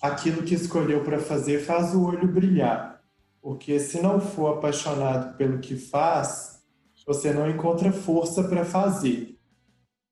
[0.00, 3.02] aquilo que escolheu para fazer faz o olho brilhar.
[3.42, 6.55] Porque se não for apaixonado pelo que faz,
[7.06, 9.38] você não encontra força para fazer.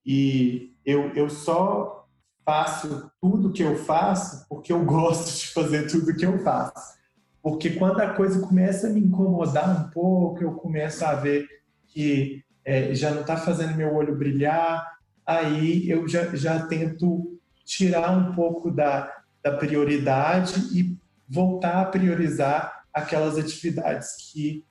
[0.07, 2.07] E eu, eu só
[2.45, 6.95] faço tudo que eu faço porque eu gosto de fazer tudo que eu faço.
[7.43, 11.47] Porque quando a coisa começa a me incomodar um pouco, eu começo a ver
[11.89, 14.95] que é, já não está fazendo meu olho brilhar,
[15.27, 20.97] aí eu já, já tento tirar um pouco da, da prioridade e
[21.29, 24.65] voltar a priorizar aquelas atividades que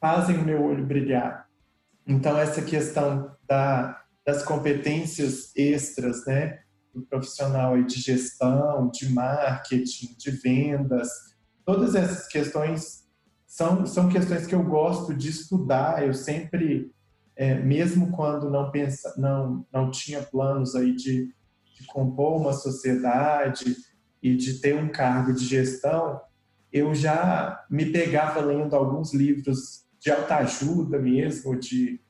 [0.00, 1.49] fazem o meu olho brilhar.
[2.10, 6.58] Então, essa questão da, das competências extras, né,
[6.92, 11.08] do profissional de gestão, de marketing, de vendas,
[11.64, 13.08] todas essas questões
[13.46, 16.04] são, são questões que eu gosto de estudar.
[16.04, 16.90] Eu sempre,
[17.36, 21.32] é, mesmo quando não, pensa, não, não tinha planos aí de,
[21.78, 23.76] de compor uma sociedade
[24.20, 26.20] e de ter um cargo de gestão,
[26.72, 32.00] eu já me pegava lendo alguns livros de autoajuda mesmo, de,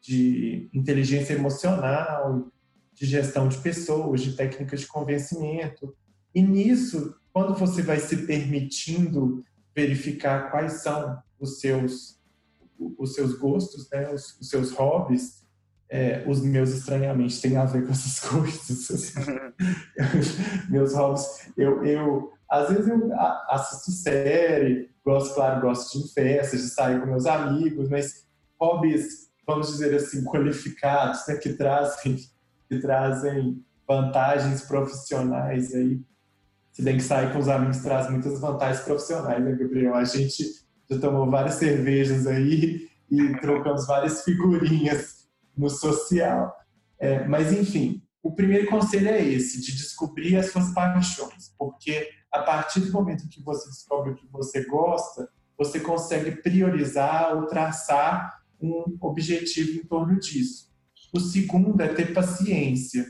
[0.00, 2.50] de inteligência emocional,
[2.94, 5.94] de gestão de pessoas, de técnicas de convencimento.
[6.34, 12.20] E nisso, quando você vai se permitindo verificar quais são os seus
[12.98, 15.44] os seus gostos, né, os, os seus hobbies,
[15.90, 18.90] é, os meus estranhamente têm a ver com essas coisas.
[18.90, 19.20] Assim.
[20.70, 23.12] meus hobbies, eu, eu às vezes eu
[23.48, 28.26] assisto série, gosto, claro, gosto de festas, de sair com meus amigos, mas
[28.60, 32.16] hobbies, vamos dizer assim, qualificados, né, que trazem,
[32.68, 36.00] que trazem vantagens profissionais aí.
[36.72, 39.94] Se bem que sair com os amigos traz muitas vantagens profissionais, né, Gabriel?
[39.94, 40.44] A gente
[40.88, 46.56] já tomou várias cervejas aí e trocamos várias figurinhas no social.
[46.98, 52.40] É, mas, enfim, o primeiro conselho é esse, de descobrir as suas paixões, porque a
[52.40, 58.40] partir do momento que você descobre o que você gosta, você consegue priorizar ou traçar
[58.60, 60.70] um objetivo em torno disso.
[61.12, 63.04] O segundo é ter paciência,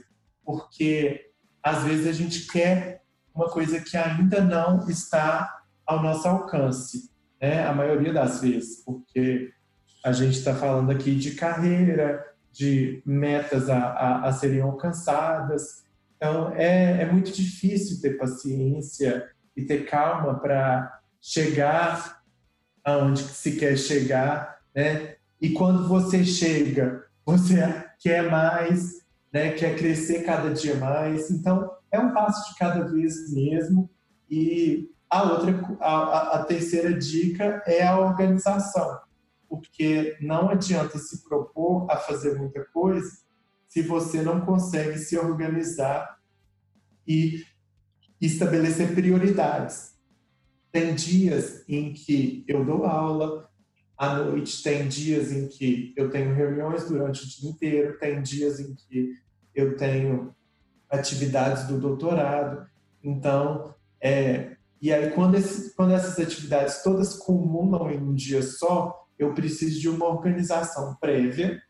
[0.44, 1.30] porque
[1.62, 3.04] às vezes a gente quer
[3.34, 7.66] uma coisa que ainda não está ao nosso alcance, né?
[7.66, 9.52] A maioria das vezes, porque
[10.04, 15.84] a gente está falando aqui de carreira, de metas a, a, a serem alcançadas,
[16.20, 22.20] então, é, é muito difícil ter paciência e ter calma para chegar
[22.84, 25.16] aonde se quer chegar, né?
[25.40, 27.56] E quando você chega, você
[27.98, 29.00] quer mais,
[29.32, 29.52] né?
[29.52, 31.30] Quer crescer cada dia mais.
[31.30, 33.88] Então, é um passo de cada vez mesmo.
[34.30, 39.00] E a outra, a, a terceira dica é a organização,
[39.48, 43.08] porque não adianta se propor a fazer muita coisa
[43.70, 46.18] se você não consegue se organizar
[47.06, 47.44] e
[48.20, 49.94] estabelecer prioridades.
[50.72, 53.48] Tem dias em que eu dou aula,
[53.96, 58.58] à noite, tem dias em que eu tenho reuniões durante o dia inteiro, tem dias
[58.58, 59.12] em que
[59.54, 60.34] eu tenho
[60.90, 62.66] atividades do doutorado.
[63.04, 69.06] Então, é, e aí quando, esse, quando essas atividades todas cumulam em um dia só,
[69.16, 71.62] eu preciso de uma organização prévia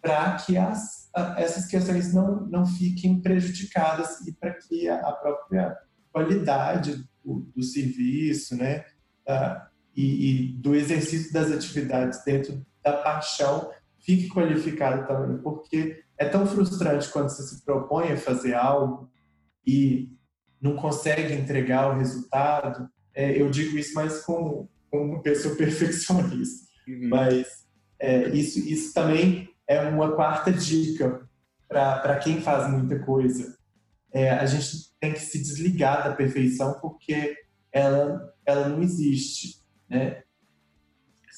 [0.00, 5.76] para que as, essas questões não, não fiquem prejudicadas e para que a, própria
[6.12, 8.84] qualidade do, do serviço, né,
[9.26, 16.26] da, e, e, do exercício das atividades dentro da paixão fique qualificado também, porque é
[16.28, 19.10] tão frustrante quando você se propõe a fazer algo
[19.66, 20.16] e
[20.60, 22.88] não consegue entregar o resultado.
[23.14, 27.08] É, eu digo isso mais como, como pessoa perfeccionista, uhum.
[27.08, 27.46] mas
[27.98, 31.28] é, isso, isso também é uma quarta dica
[31.68, 33.56] para quem faz muita coisa.
[34.12, 37.36] É, a gente tem que se desligar da perfeição porque
[37.70, 40.22] ela, ela não existe, né?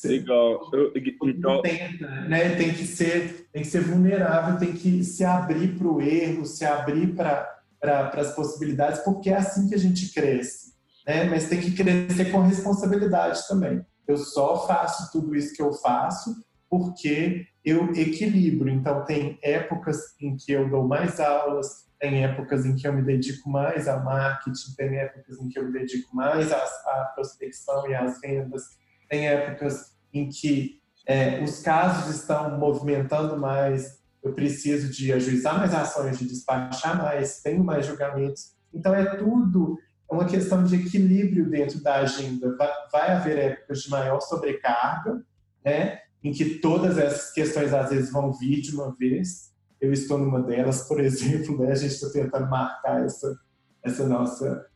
[0.03, 0.71] Legal.
[0.73, 0.93] Eu,
[1.29, 1.61] então...
[1.61, 2.57] Tenta, né?
[2.57, 6.65] Tem que ser, tem que ser vulnerável, tem que se abrir para o erro, se
[6.65, 10.75] abrir para para as possibilidades, porque é assim que a gente cresce,
[11.07, 11.25] né?
[11.25, 13.85] Mas tem que crescer com responsabilidade também.
[14.07, 18.69] Eu só faço tudo isso que eu faço porque eu equilibro.
[18.69, 23.03] Então tem épocas em que eu dou mais aulas, tem épocas em que eu me
[23.03, 27.95] dedico mais ao marketing, tem épocas em que eu me dedico mais à prospecção e
[27.95, 28.63] às vendas,
[29.09, 35.75] tem épocas em que é, os casos estão movimentando mais, eu preciso de ajuizar mais
[35.75, 38.55] ações, de despachar mais, tenho mais julgamentos.
[38.73, 39.79] Então, é tudo
[40.11, 42.57] é uma questão de equilíbrio dentro da agenda.
[42.57, 45.23] Vai, vai haver épocas de maior sobrecarga,
[45.65, 49.53] né, em que todas essas questões às vezes vão vir de uma vez.
[49.81, 53.39] Eu estou numa delas, por exemplo, né, a gente está tentando marcar essa,
[53.83, 54.67] essa nossa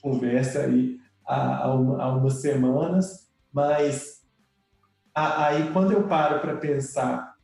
[0.00, 4.22] conversa aí há, há, uma, há umas semanas, mas
[5.14, 7.34] aí quando eu paro para pensar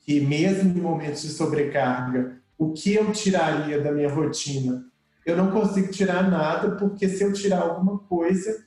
[0.00, 4.84] que mesmo em momentos de sobrecarga, o que eu tiraria da minha rotina?
[5.24, 8.66] Eu não consigo tirar nada, porque se eu tirar alguma coisa,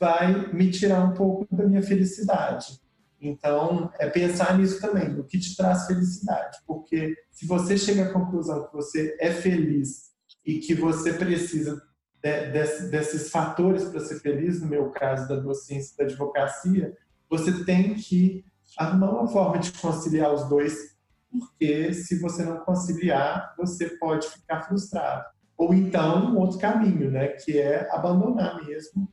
[0.00, 2.80] vai me tirar um pouco da minha felicidade.
[3.20, 6.58] Então, é pensar nisso também, o que te traz felicidade.
[6.66, 10.12] Porque se você chega à conclusão que você é feliz
[10.44, 11.82] e que você precisa
[12.22, 16.96] de, de, desses fatores para ser feliz, no meu caso da docência da advocacia,
[17.28, 18.44] você tem que
[18.76, 20.96] arrumar uma forma de conciliar os dois,
[21.30, 25.24] porque se você não conciliar, você pode ficar frustrado.
[25.56, 29.12] Ou então, um outro caminho, né, que é abandonar mesmo,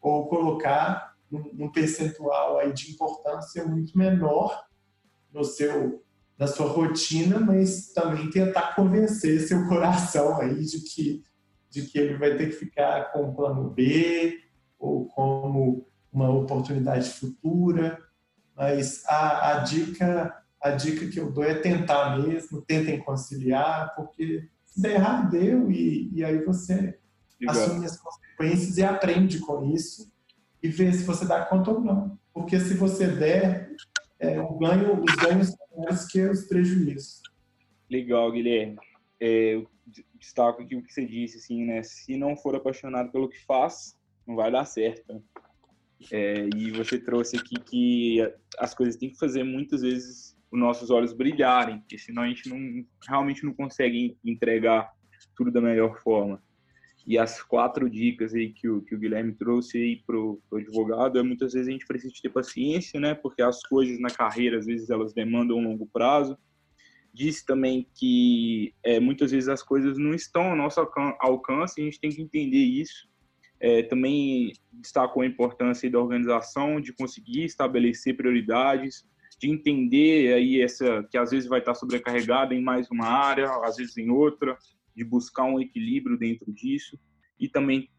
[0.00, 4.64] ou colocar num, percentual aí de importância muito menor
[5.32, 6.02] no seu
[6.38, 11.22] na sua rotina, mas também tentar convencer seu coração aí de que
[11.70, 14.38] de que ele vai ter que ficar com o plano B
[14.78, 17.98] ou como uma oportunidade futura.
[18.54, 24.48] Mas a, a, dica a dica que eu dou é tentar mesmo, tentem conciliar, porque
[24.64, 26.98] se der errado, deu, e, e aí você
[27.46, 30.10] assume as consequências e aprende com isso
[30.66, 32.18] e vê se você dá conta ou não.
[32.34, 33.70] Porque se você der,
[34.18, 37.22] é, o ganho, os ganhos são maiores que os prejuízos.
[37.88, 38.76] Legal, Guilherme.
[39.20, 39.68] É, eu
[40.18, 41.82] destaco aqui o que você disse, assim, né?
[41.82, 45.22] Se não for apaixonado pelo que faz, não vai dar certo.
[46.12, 50.90] É, e você trouxe aqui que as coisas têm que fazer muitas vezes os nossos
[50.90, 54.92] olhos brilharem, porque senão a gente não, realmente não consegue entregar
[55.36, 56.42] tudo da melhor forma.
[57.06, 61.18] E as quatro dicas aí que o, que o Guilherme trouxe aí pro, pro advogado
[61.18, 63.14] é muitas vezes a gente precisa ter paciência, né?
[63.14, 66.36] Porque as coisas na carreira às vezes elas demandam um longo prazo.
[67.14, 70.80] Disse também que é, muitas vezes as coisas não estão ao nosso
[71.20, 73.08] alcance, a gente tem que entender isso
[73.60, 79.04] é, também destacou a importância da organização, de conseguir estabelecer prioridades,
[79.38, 83.76] de entender aí essa que às vezes vai estar sobrecarregada em mais uma área, às
[83.76, 84.56] vezes em outra,
[84.96, 86.98] de buscar um equilíbrio dentro disso.
[87.38, 87.90] E também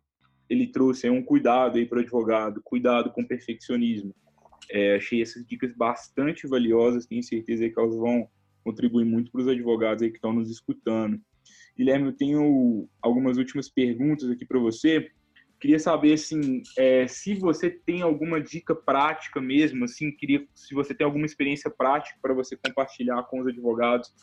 [0.50, 4.16] ele trouxe um cuidado aí para o advogado, cuidado com o perfeccionismo.
[4.70, 8.28] É, achei essas dicas bastante valiosas, tenho certeza que elas vão
[8.64, 11.22] contribuir muito para os advogados aí que estão nos escutando.
[11.78, 15.10] Guilherme, eu tenho algumas últimas perguntas aqui para você.
[15.60, 20.94] Queria saber, assim, é, se você tem alguma dica prática mesmo, assim, queria, se você
[20.94, 24.14] tem alguma experiência prática para você compartilhar com os advogados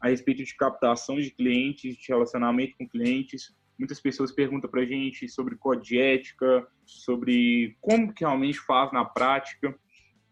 [0.00, 3.54] a respeito de captação de clientes, de relacionamento com clientes.
[3.78, 8.92] Muitas pessoas perguntam para a gente sobre código de ética, sobre como que realmente faz
[8.92, 9.74] na prática.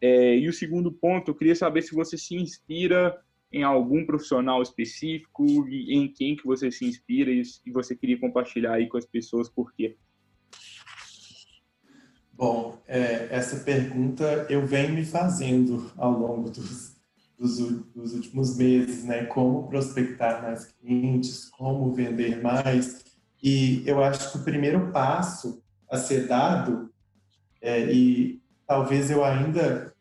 [0.00, 3.16] É, e o segundo ponto, eu queria saber se você se inspira
[3.50, 8.18] em algum profissional específico, e em quem que você se inspira e, e você queria
[8.18, 9.96] compartilhar aí com as pessoas por quê.
[12.32, 16.97] Bom, é, essa pergunta eu venho me fazendo ao longo dos,
[17.38, 17.58] dos,
[17.94, 19.24] dos últimos meses, né?
[19.26, 23.04] Como prospectar mais clientes, como vender mais.
[23.42, 26.90] E eu acho que o primeiro passo a ser dado,
[27.62, 29.94] é, e talvez eu ainda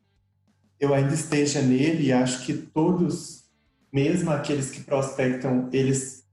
[0.80, 3.46] eu ainda esteja nele, e acho que todos,
[3.92, 6.24] mesmo aqueles que prospectam, eles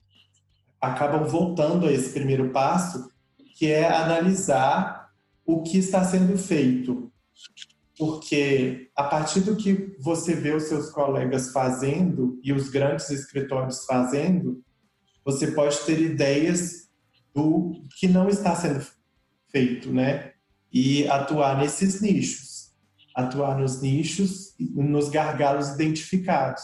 [0.79, 3.11] acabam voltando a esse primeiro passo,
[3.57, 5.11] que é analisar
[5.47, 7.11] o que está sendo feito.
[7.97, 13.85] Porque a partir do que você vê os seus colegas fazendo e os grandes escritórios
[13.85, 14.63] fazendo,
[15.25, 16.89] você pode ter ideias
[17.35, 18.85] do que não está sendo
[19.51, 20.33] feito, né?
[20.73, 22.75] E atuar nesses nichos,
[23.15, 26.63] atuar nos nichos, nos gargalos identificados.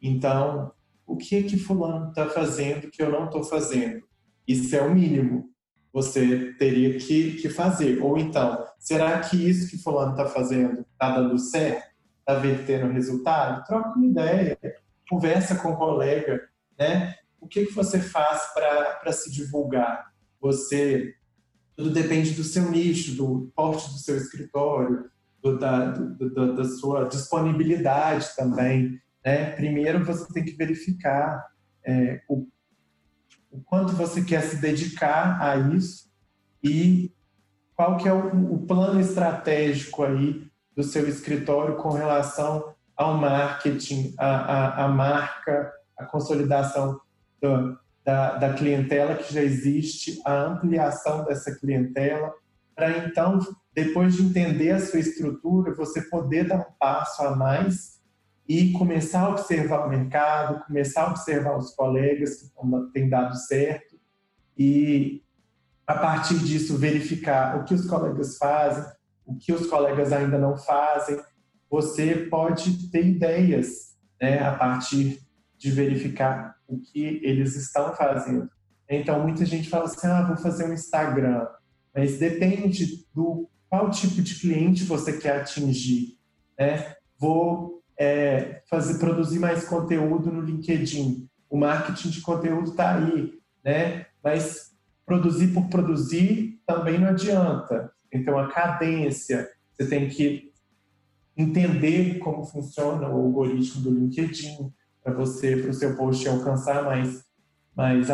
[0.00, 0.72] Então,
[1.06, 4.02] o que é que fulano está fazendo que eu não estou fazendo?
[4.48, 5.51] Isso é o mínimo.
[5.92, 8.02] Você teria que, que fazer.
[8.02, 11.92] Ou então, será que isso que fulano está fazendo está dando certo?
[12.20, 13.64] Está vertendo resultado?
[13.66, 14.58] Troca uma ideia,
[15.08, 16.40] conversa com o um colega,
[16.78, 17.14] né?
[17.40, 20.12] O que, que você faz para se divulgar?
[20.40, 21.14] Você
[21.76, 25.10] tudo depende do seu nicho, do porte do seu escritório,
[25.42, 29.00] do, da, do, do, da sua disponibilidade também.
[29.24, 29.50] Né?
[29.52, 31.44] Primeiro, você tem que verificar
[31.84, 32.46] é, o,
[33.52, 36.10] o quanto você quer se dedicar a isso
[36.64, 37.12] e
[37.76, 44.14] qual que é o, o plano estratégico aí do seu escritório com relação ao marketing,
[44.18, 47.00] a marca, a consolidação
[48.04, 52.32] da, da clientela que já existe, a ampliação dessa clientela,
[52.74, 53.38] para então,
[53.74, 57.91] depois de entender a sua estrutura, você poder dar um passo a mais
[58.52, 62.50] e começar a observar o mercado, começar a observar os colegas que
[62.92, 63.98] têm dado certo
[64.58, 65.24] e,
[65.86, 68.84] a partir disso, verificar o que os colegas fazem,
[69.24, 71.18] o que os colegas ainda não fazem.
[71.70, 75.18] Você pode ter ideias né, a partir
[75.56, 78.50] de verificar o que eles estão fazendo.
[78.86, 81.46] Então, muita gente fala assim: ah, vou fazer um Instagram.
[81.94, 86.18] Mas depende do qual tipo de cliente você quer atingir.
[86.58, 86.96] Né?
[87.18, 87.71] Vou
[88.02, 91.28] é, fazer, produzir mais conteúdo no LinkedIn.
[91.48, 94.06] O marketing de conteúdo está aí, né?
[94.22, 94.72] Mas
[95.06, 97.92] produzir por produzir também não adianta.
[98.12, 100.50] Então, a cadência, você tem que
[101.36, 104.72] entender como funciona o algoritmo do LinkedIn,
[105.02, 107.24] para você, para o seu post alcançar mais,
[107.74, 108.08] mais,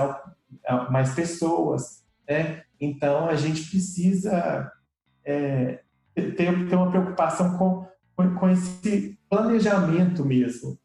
[0.90, 2.62] mais pessoas, né?
[2.80, 4.70] Então, a gente precisa
[5.24, 5.80] é,
[6.14, 7.86] ter, ter uma preocupação com,
[8.38, 10.78] com esse planejamento mesmo.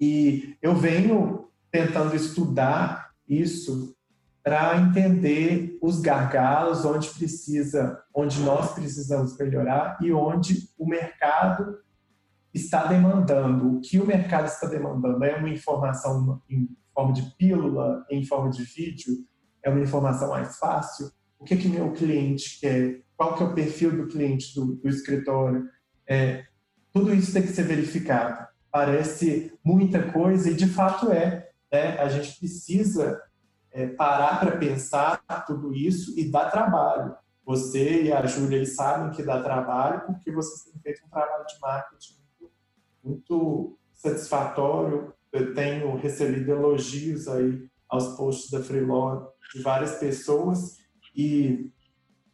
[0.00, 3.96] E eu venho tentando estudar isso
[4.42, 11.78] para entender os gargalos, onde precisa, onde nós precisamos melhorar e onde o mercado
[12.52, 18.04] está demandando, o que o mercado está demandando é uma informação em forma de pílula,
[18.10, 19.24] em forma de vídeo,
[19.62, 21.10] é uma informação mais fácil.
[21.38, 23.02] O que que meu cliente quer?
[23.16, 25.68] Qual que é o perfil do cliente do, do escritório?
[26.08, 26.44] É,
[26.92, 28.46] tudo isso tem que ser verificado.
[28.70, 31.50] Parece muita coisa e de fato é.
[31.72, 31.98] Né?
[31.98, 33.20] A gente precisa
[33.72, 37.14] é, parar para pensar tudo isso e dar trabalho.
[37.44, 41.58] Você e a Júlia sabem que dá trabalho porque vocês têm feito um trabalho de
[41.60, 42.20] marketing
[43.02, 45.12] muito satisfatório.
[45.32, 50.78] Eu tenho recebido elogios aí aos posts da Freeló de várias pessoas
[51.14, 51.70] e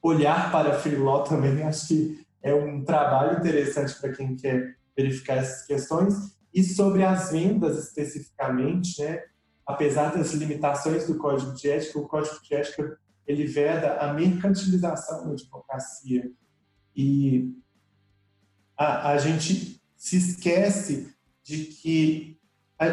[0.02, 5.38] olhar para a Freeló também acho que é um trabalho interessante para quem quer verificar
[5.38, 6.14] essas questões.
[6.54, 9.20] E sobre as vendas especificamente, né,
[9.66, 15.26] apesar das limitações do código de ética, o código de ética ele veda a mercantilização
[15.26, 16.30] da advocacia.
[16.94, 17.52] E
[18.78, 22.38] a, a gente se esquece de que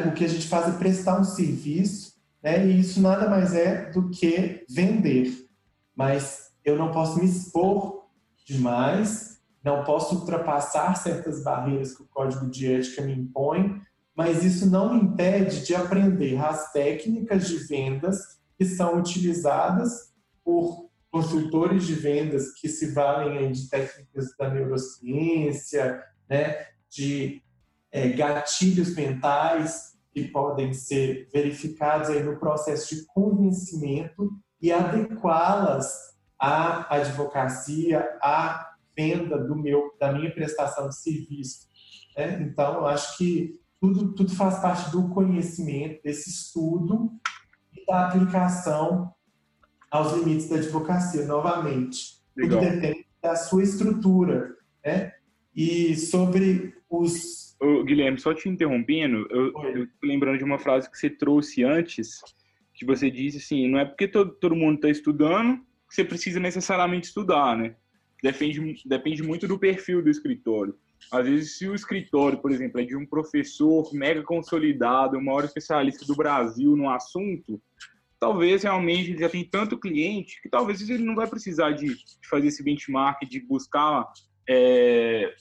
[0.10, 2.66] o que a gente faz é prestar um serviço, né?
[2.66, 5.48] E isso nada mais é do que vender.
[5.96, 8.08] Mas eu não posso me expor
[8.46, 9.33] demais,
[9.64, 13.82] não posso ultrapassar certas barreiras que o código de ética me impõe,
[14.16, 20.90] mas isso não me impede de aprender as técnicas de vendas que são utilizadas por
[21.10, 27.42] consultores de vendas que se valem de técnicas da neurociência, né, de
[27.92, 36.96] é, gatilhos mentais que podem ser verificados aí no processo de convencimento e adequá-las à
[36.96, 41.68] advocacia, à venda do meu, da minha prestação de serviço.
[42.18, 42.42] Né?
[42.42, 47.12] Então, eu acho que tudo, tudo faz parte do conhecimento, desse estudo
[47.74, 49.14] e da aplicação
[49.92, 52.24] aos limites da advocacia, novamente.
[52.36, 52.60] Legal.
[52.60, 54.56] Tudo depende da sua estrutura.
[54.86, 55.12] Né?
[55.56, 60.98] E sobre os, Ô, Guilherme, só te interrompendo, eu, eu lembrando de uma frase que
[60.98, 62.20] você trouxe antes,
[62.74, 65.64] que você disse assim, não é porque todo, todo mundo está estudando
[65.94, 67.76] que você precisa necessariamente estudar, né?
[68.24, 70.74] Depende, depende muito do perfil do escritório.
[71.12, 75.44] Às vezes, se o escritório, por exemplo, é de um professor mega consolidado, o maior
[75.44, 77.62] especialista do Brasil no assunto,
[78.18, 81.98] talvez realmente ele já tem tanto cliente que talvez ele não vai precisar de,
[82.30, 84.10] fazer esse benchmark, de buscar
[84.50, 85.34] é,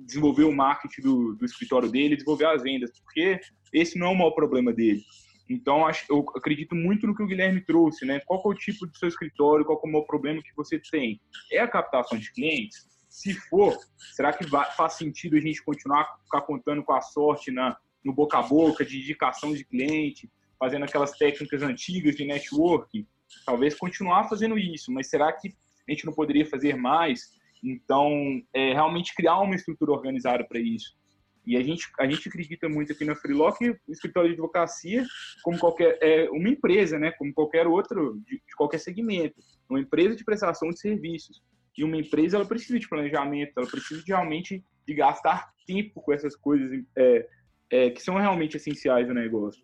[0.00, 3.38] desenvolver o marketing do, do escritório dele, desenvolver as vendas, porque
[3.74, 5.04] esse não é o maior problema dele.
[5.52, 8.20] Então, eu acredito muito no que o Guilherme trouxe, né?
[8.26, 11.20] Qual é o tipo do seu escritório, qual é o problema que você tem?
[11.50, 12.86] É a captação de clientes?
[13.08, 13.76] Se for,
[14.14, 18.38] será que faz sentido a gente continuar ficar contando com a sorte na, no boca
[18.38, 23.06] a boca, de indicação de cliente, fazendo aquelas técnicas antigas de networking?
[23.44, 27.30] Talvez continuar fazendo isso, mas será que a gente não poderia fazer mais?
[27.62, 30.96] Então, é, realmente criar uma estrutura organizada para isso.
[31.44, 35.04] E a gente, a gente acredita muito aqui na Freelock, o escritório de advocacia,
[35.42, 37.10] como qualquer, é uma empresa, né?
[37.12, 39.40] Como qualquer outro, de, de qualquer segmento.
[39.68, 41.42] Uma empresa de prestação de serviços.
[41.76, 46.12] E uma empresa, ela precisa de planejamento, ela precisa de, realmente de gastar tempo com
[46.12, 47.28] essas coisas é,
[47.70, 49.62] é, que são realmente essenciais no negócio.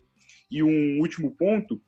[0.51, 1.81] E um último ponto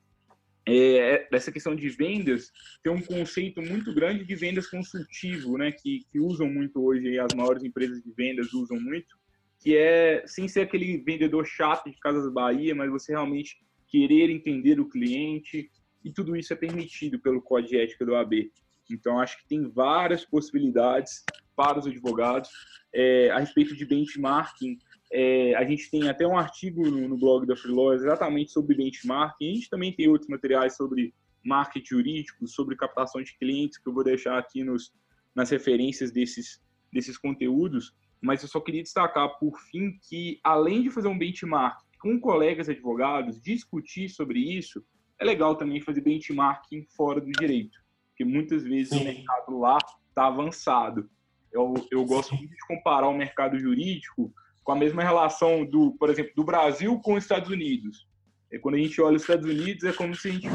[0.67, 6.05] é, dessa questão de vendas, tem um conceito muito grande de vendas consultivo, né, que,
[6.11, 9.19] que usam muito hoje, as maiores empresas de vendas usam muito,
[9.61, 14.81] que é, sem ser aquele vendedor chato de Casas Bahia, mas você realmente querer entender
[14.81, 15.71] o cliente,
[16.03, 18.51] e tudo isso é permitido pelo Código de Ética do AB.
[18.91, 22.49] Então, acho que tem várias possibilidades para os advogados
[22.93, 24.79] é, a respeito de benchmarking.
[25.13, 29.51] É, a gente tem até um artigo no, no blog da Freelaw exatamente sobre benchmarking.
[29.51, 33.93] A gente também tem outros materiais sobre marketing jurídico, sobre captação de clientes, que eu
[33.93, 34.93] vou deixar aqui nos,
[35.35, 36.61] nas referências desses,
[36.93, 41.79] desses conteúdos mas eu só queria destacar, por fim, que além de fazer um benchmark
[42.01, 44.85] com colegas advogados, discutir sobre isso,
[45.19, 49.01] é legal também fazer benchmarking fora do direito, porque muitas vezes Sim.
[49.01, 51.09] o mercado lá está avançado.
[51.53, 56.11] Eu, eu gosto muito de comparar o mercado jurídico com a mesma relação do, por
[56.11, 58.07] exemplo, do Brasil com os Estados Unidos.
[58.53, 60.49] E quando a gente olha os Estados Unidos, é como se a gente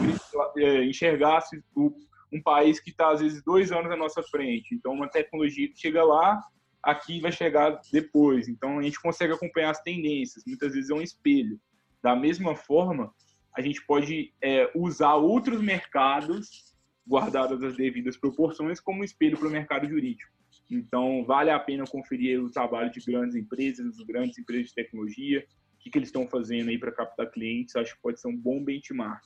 [0.57, 4.73] é, enxergasse um país que está, às vezes, dois anos à nossa frente.
[4.73, 6.41] Então, uma tecnologia que chega lá
[6.85, 8.47] aqui vai chegar depois.
[8.47, 10.43] Então a gente consegue acompanhar as tendências.
[10.45, 11.59] Muitas vezes é um espelho.
[12.01, 13.11] Da mesma forma,
[13.57, 16.75] a gente pode é, usar outros mercados,
[17.07, 20.31] guardadas as devidas proporções, como espelho para o mercado jurídico.
[20.69, 25.77] Então, vale a pena conferir o trabalho de grandes empresas, grandes empresas de tecnologia, o
[25.79, 27.75] que, que eles estão fazendo aí para captar clientes.
[27.75, 29.23] Acho que pode ser um bom benchmark.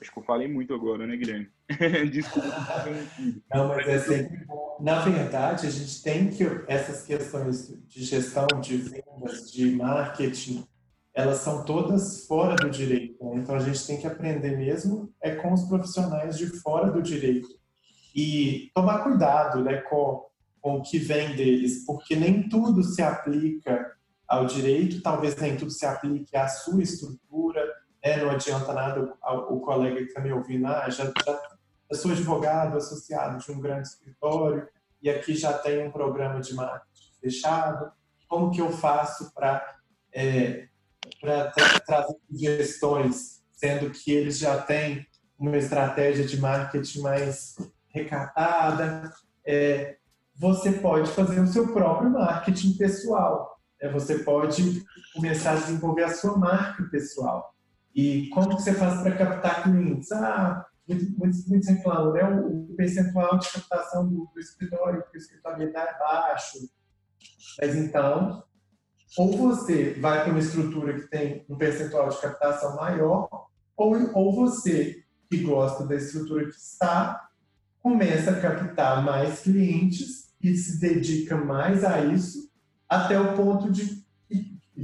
[0.00, 1.48] Acho que eu falei muito agora, né, Guilherme?
[2.10, 2.48] Desculpa.
[3.52, 4.78] Não, mas é sempre bom.
[4.80, 10.64] Na verdade, a gente tem que essas questões de gestão de vendas, de marketing,
[11.12, 13.24] elas são todas fora do direito.
[13.24, 13.36] Né?
[13.36, 17.48] Então a gente tem que aprender mesmo é com os profissionais de fora do direito
[18.14, 20.26] e tomar cuidado, né, com,
[20.60, 23.92] com o que vem deles, porque nem tudo se aplica
[24.28, 27.28] ao direito, talvez nem tudo se aplique à sua estrutura
[28.08, 31.40] é, não adianta nada o, o colega que está me ouvindo, ah, já, já
[31.90, 34.68] eu sou advogado associado de um grande escritório
[35.00, 37.90] e aqui já tem um programa de marketing fechado.
[38.28, 39.76] Como que eu faço para
[40.12, 40.68] é,
[41.20, 41.50] tra
[41.86, 45.06] trazer sugestões, sendo que eles já têm
[45.38, 47.56] uma estratégia de marketing mais
[47.88, 49.10] recatada?
[49.46, 49.96] É,
[50.36, 53.58] você pode fazer o seu próprio marketing pessoal.
[53.80, 54.84] É, você pode
[55.14, 57.54] começar a desenvolver a sua marca pessoal.
[57.94, 60.10] E como que você faz para captar clientes?
[60.12, 62.24] Ah, muitos, muitos reclamam, né?
[62.24, 66.58] O, percentual de captação do, do escritório, porque o escritório está é baixo.
[67.60, 68.44] Mas então,
[69.16, 73.28] ou você vai para uma estrutura que tem um percentual de captação maior,
[73.76, 77.28] ou, ou você que gosta da estrutura que está,
[77.80, 82.48] começa a captar mais clientes e se dedica mais a isso,
[82.88, 84.06] até o ponto de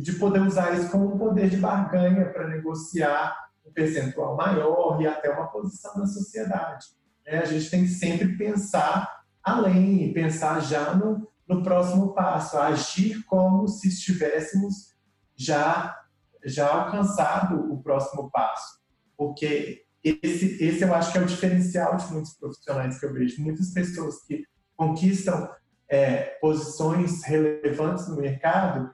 [0.00, 5.06] de poder usar isso como um poder de barganha para negociar um percentual maior e
[5.06, 6.86] até uma posição na sociedade.
[7.24, 13.22] É, a gente tem que sempre pensar além, pensar já no, no próximo passo, agir
[13.24, 14.94] como se estivéssemos
[15.36, 16.00] já
[16.44, 18.78] já alcançado o próximo passo,
[19.16, 23.42] porque esse, esse eu acho que é o diferencial de muitos profissionais que eu vejo.
[23.42, 24.44] Muitas pessoas que
[24.76, 25.48] conquistam
[25.88, 28.92] é, posições relevantes no mercado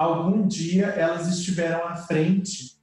[0.00, 2.80] algum dia elas estiveram à frente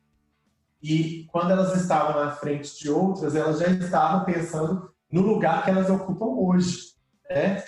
[0.82, 5.72] e quando elas estavam à frente de outras, elas já estavam pensando no lugar que
[5.72, 6.94] elas ocupam hoje,
[7.28, 7.64] né?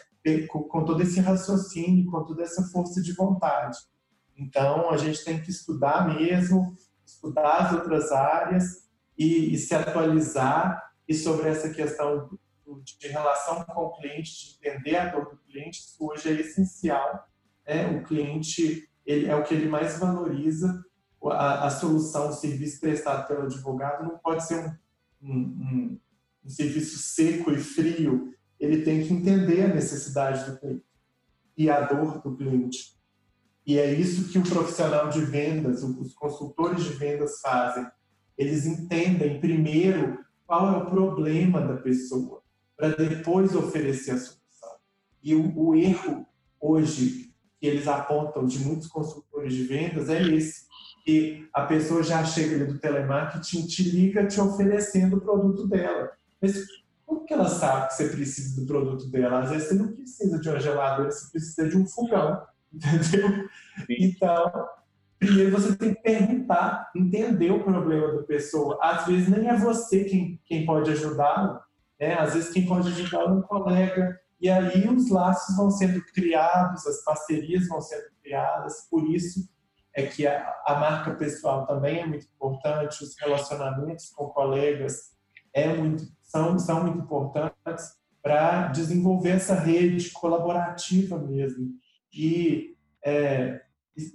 [0.48, 3.80] com, todo esse raciocínio, com toda essa força de vontade.
[4.38, 8.88] Então, a gente tem que estudar mesmo, estudar as outras áreas
[9.18, 10.92] e, e se atualizar.
[11.08, 12.30] E sobre essa questão
[12.84, 17.28] de relação com o cliente, de entender a dor do cliente, hoje é essencial.
[17.68, 17.88] Né?
[17.98, 20.86] O cliente ele, é o que ele mais valoriza.
[21.24, 24.64] A, a solução, o serviço prestado pelo advogado não pode ser
[25.22, 26.00] um, um, um,
[26.46, 28.34] um serviço seco e frio.
[28.60, 30.84] Ele tem que entender a necessidade do cliente
[31.58, 32.98] e a dor do cliente.
[33.66, 37.86] E é isso que o profissional de vendas, os consultores de vendas fazem.
[38.38, 42.42] Eles entendem primeiro qual é o problema da pessoa,
[42.78, 44.78] para depois oferecer a solução.
[45.22, 46.26] E o, o, erro
[46.60, 47.29] hoje
[47.60, 50.68] que eles apontam de muitos consultores de vendas é esse,
[51.04, 56.12] que a pessoa já chega ali do telemarketing, te liga te oferecendo o produto dela.
[56.42, 56.66] Mas
[57.06, 59.42] como que ela sabe que você precisa do produto dela?
[59.42, 62.42] Às vezes você não precisa de uma geladeira, você precisa de um fogão
[62.72, 63.50] entendeu?
[63.90, 64.68] Então,
[65.18, 68.78] primeiro você tem que perguntar, entender o problema da pessoa.
[68.82, 71.60] Às vezes nem é você quem, quem pode ajudá-lo,
[72.00, 72.14] né?
[72.14, 74.20] Às vezes quem pode ajudá-lo é um colega.
[74.40, 78.88] E aí os laços vão sendo criados, as parcerias vão sendo criadas.
[78.90, 79.50] Por isso
[79.94, 85.18] é que a, a marca pessoal também é muito importante, os relacionamentos com colegas
[85.54, 91.74] é muito, são, são muito importantes para desenvolver essa rede colaborativa mesmo
[92.14, 93.62] e é,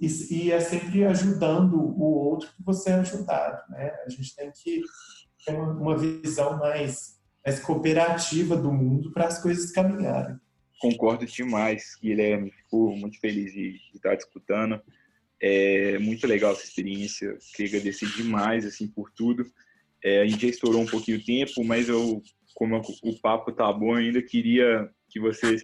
[0.01, 3.91] e, e, é sempre ajudando o outro que você é ajudado, né?
[4.05, 4.81] A gente tem que
[5.45, 7.14] ter uma visão mais,
[7.45, 10.37] mais cooperativa do mundo para as coisas caminharem.
[10.79, 12.51] Concordo demais, Guilherme.
[12.51, 14.81] Fico muito feliz de, de estar disputando.
[15.39, 17.37] É muito legal essa experiência.
[17.55, 19.45] Queria agradecer demais assim por tudo.
[20.03, 22.21] É, a gente já estourou um pouquinho o tempo, mas eu,
[22.53, 25.57] como o papo tá bom, ainda queria que você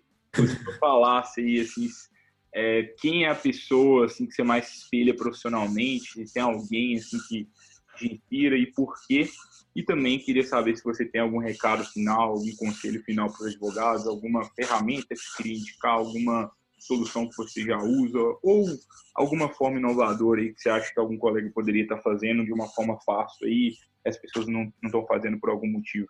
[0.80, 1.90] falasse aí assim,
[2.54, 6.26] é, quem é a pessoa assim que você mais se espelha profissionalmente?
[6.26, 7.48] Se tem alguém assim que
[7.98, 9.28] te inspira e por quê?
[9.76, 13.54] E também queria saber se você tem algum recado final, algum conselho final para os
[13.54, 18.66] advogados, alguma ferramenta que queria indicar, alguma solução que você já usa ou
[19.16, 22.68] alguma forma inovadora aí que você acha que algum colega poderia estar fazendo de uma
[22.68, 26.08] forma fácil aí, as pessoas não estão fazendo por algum motivo.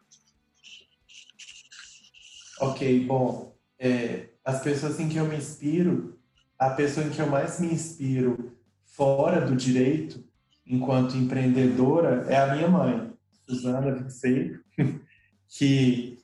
[2.62, 6.20] Ok, bom, é, as pessoas em que eu me inspiro
[6.62, 8.56] a pessoa em que eu mais me inspiro
[8.86, 10.24] fora do direito,
[10.64, 13.11] enquanto empreendedora, é a minha mãe,
[13.48, 14.64] Suzana Vinceiro,
[15.48, 16.18] que,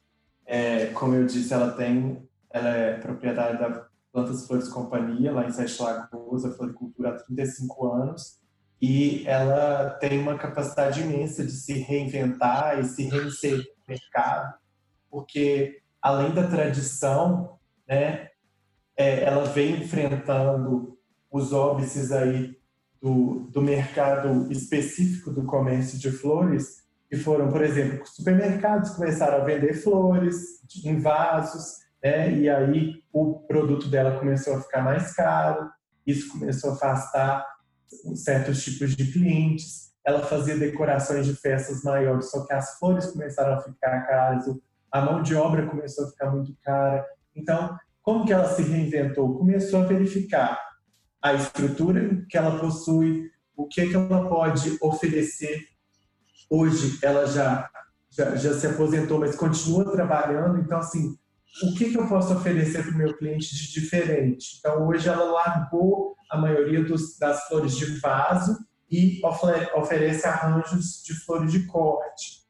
[0.45, 5.51] é, como eu disse, ela tem, ela é proprietária da Plantas Flores Companhia, lá em
[5.51, 8.39] Sete Lagoas, a floricultura há 35 anos,
[8.81, 14.55] e ela tem uma capacidade imensa de se reinventar e se reinserir no mercado,
[15.09, 17.57] porque além da tradição,
[17.87, 18.29] né,
[18.95, 20.97] é, ela vem enfrentando
[21.29, 22.57] os óbices aí
[23.01, 29.45] do, do mercado específico do comércio de flores, que foram, por exemplo, supermercados começaram a
[29.45, 32.31] vender flores em vasos, né?
[32.33, 35.69] e aí o produto dela começou a ficar mais caro,
[36.05, 37.45] isso começou a afastar
[38.15, 39.91] certos tipos de clientes.
[40.05, 44.45] Ela fazia decorações de festas maiores, só que as flores começaram a ficar caras,
[44.91, 47.05] a mão de obra começou a ficar muito cara.
[47.35, 49.37] Então, como que ela se reinventou?
[49.37, 50.57] Começou a verificar
[51.21, 55.61] a estrutura que ela possui, o que, que ela pode oferecer.
[56.49, 57.69] Hoje ela já,
[58.09, 60.59] já, já se aposentou, mas continua trabalhando.
[60.59, 61.17] Então, assim,
[61.63, 64.57] o que, que eu posso oferecer para o meu cliente de diferente?
[64.59, 68.57] Então, hoje ela largou a maioria dos, das flores de vaso
[68.89, 69.19] e
[69.75, 72.47] oferece arranjos de flores de corte.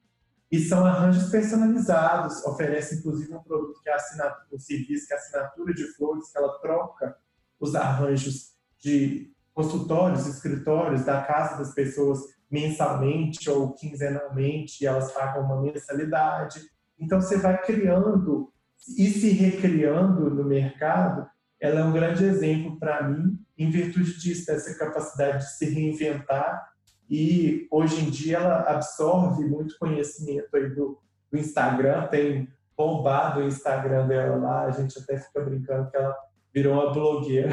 [0.52, 5.18] E são arranjos personalizados, oferece inclusive um produto que é assinatura, um serviço que é
[5.18, 7.18] assinatura de flores, que ela troca
[7.60, 15.62] os arranjos de consultórios, escritórios da casa das pessoas mensalmente ou quinzenalmente, elas pagam uma
[15.62, 16.62] mensalidade.
[17.00, 18.52] Então você vai criando
[18.98, 21.28] e se recriando no mercado.
[21.60, 26.68] Ela é um grande exemplo para mim, em virtude disso, dessa capacidade de se reinventar
[27.10, 31.00] e hoje em dia ela absorve muito conhecimento aí do,
[31.32, 36.16] do Instagram, tem bombado o Instagram dela lá, a gente até fica brincando que ela
[36.54, 37.52] virou uma blogueira,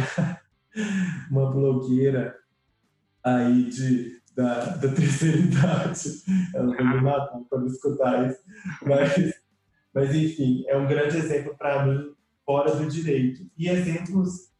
[1.31, 2.37] uma blogueira
[3.23, 6.23] aí de, da, da terceira idade.
[6.55, 8.41] Ela vai me matar quando escutar isso.
[8.83, 9.35] Mas,
[9.93, 12.15] mas, enfim, é um grande exemplo para mim
[12.45, 13.47] fora do direito.
[13.57, 14.53] E exemplos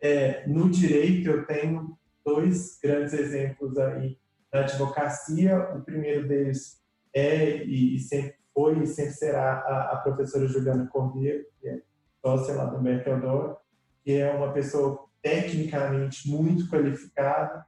[0.00, 4.18] é, no direito, eu tenho dois grandes exemplos aí
[4.52, 5.56] na advocacia.
[5.76, 6.82] O primeiro deles
[7.14, 11.80] é e, sempre foi e sempre será a, a professora Juliana Cordeiro, que é
[12.20, 13.56] sócia lá do Mercador,
[14.04, 17.64] que é uma pessoa tecnicamente muito qualificada,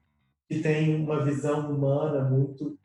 [0.48, 2.78] que tem uma visão humana muito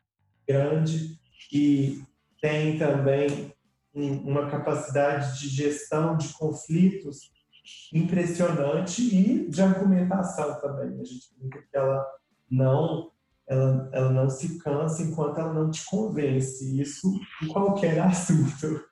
[0.48, 1.18] grande
[1.52, 2.02] e
[2.40, 3.52] tem também
[3.94, 7.30] uma capacidade de gestão de conflitos
[7.92, 11.00] impressionante e de argumentação também.
[11.00, 12.04] A gente brinca que ela
[12.50, 13.10] não
[13.50, 18.84] ela, ela não se cansa enquanto ela não te convence, isso em qualquer assunto.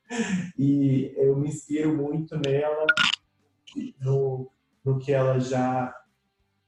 [0.59, 2.85] E eu me inspiro muito nela,
[4.01, 4.51] no,
[4.85, 5.95] no que ela já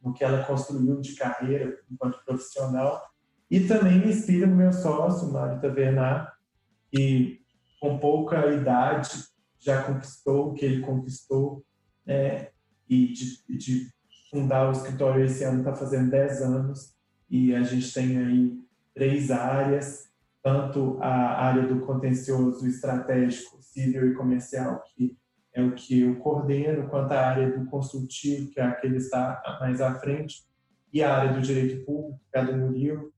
[0.03, 3.03] no que ela construiu de carreira enquanto profissional
[3.51, 6.35] e também me inspira no meu sócio, Mário Tavernar,
[6.91, 7.41] que
[7.81, 9.11] com pouca idade
[9.59, 11.65] já conquistou o que ele conquistou
[12.07, 12.49] né?
[12.89, 13.91] e de, de
[14.31, 16.95] fundar o escritório esse ano está fazendo 10 anos
[17.29, 18.61] e a gente tem aí
[18.95, 20.09] três áreas,
[20.43, 25.17] tanto a área do contencioso estratégico, civil e comercial, que
[25.55, 28.99] é o que eu coordeno, quanto a área do consultivo, que é a que ele
[28.99, 30.45] está mais à frente,
[30.93, 33.13] e a área do direito público, que é do Murilo,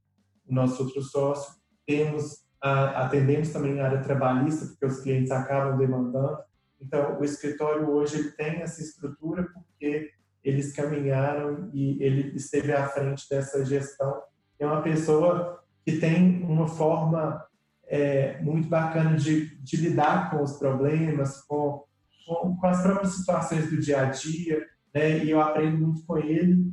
[0.47, 1.55] o nosso outro sócio.
[1.87, 6.39] Temos, atendemos também a área trabalhista, porque os clientes acabam demandando.
[6.81, 10.11] Então, o escritório hoje ele tem essa estrutura porque
[10.43, 14.23] eles caminharam e ele esteve à frente dessa gestão.
[14.59, 17.45] É uma pessoa que tem uma forma
[17.87, 21.85] é, muito bacana de, de, lidar com os problemas, com,
[22.27, 25.25] com, com, as próprias situações do dia a dia, né?
[25.25, 26.73] e eu aprendo muito com ele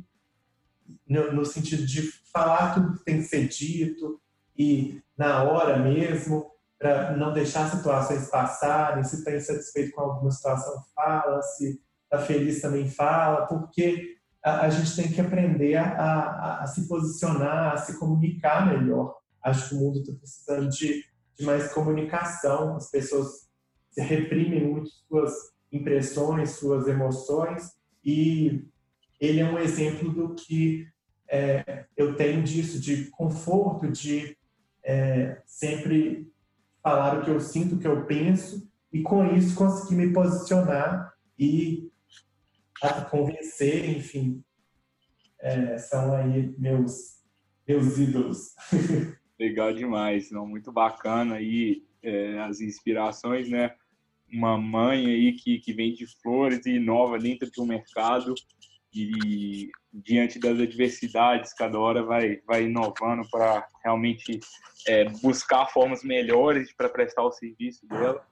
[1.08, 4.20] no, no sentido de falar tudo que tem que ser dito
[4.56, 10.82] e na hora mesmo, para não deixar situações passarem, se está insatisfeito com alguma situação,
[10.94, 16.62] fala, se está feliz também fala, porque a, a, gente tem que aprender a, a,
[16.62, 19.14] a, se posicionar, a se comunicar melhor.
[19.42, 21.04] Acho que o mundo está precisando de,
[21.38, 23.49] de mais comunicação, as pessoas
[23.90, 25.32] se reprimem muito suas
[25.72, 27.72] impressões, suas emoções,
[28.04, 28.64] e
[29.20, 30.88] ele é um exemplo do que
[31.28, 34.36] é, eu tenho disso, de conforto, de
[34.82, 36.28] é, sempre
[36.82, 41.14] falar o que eu sinto, o que eu penso, e com isso conseguir me posicionar
[41.38, 41.90] e
[43.10, 44.42] convencer, enfim.
[45.38, 47.20] É, são aí meus,
[47.66, 48.54] meus ídolos.
[49.40, 50.46] Legal demais, não?
[50.46, 53.74] muito bacana aí é, as inspirações, né?
[54.30, 58.34] Uma mãe aí que, que vende flores e inova dentro de um mercado
[58.92, 64.40] e diante das adversidades, cada hora vai, vai inovando para realmente
[64.86, 68.22] é, buscar formas melhores para prestar o serviço dela.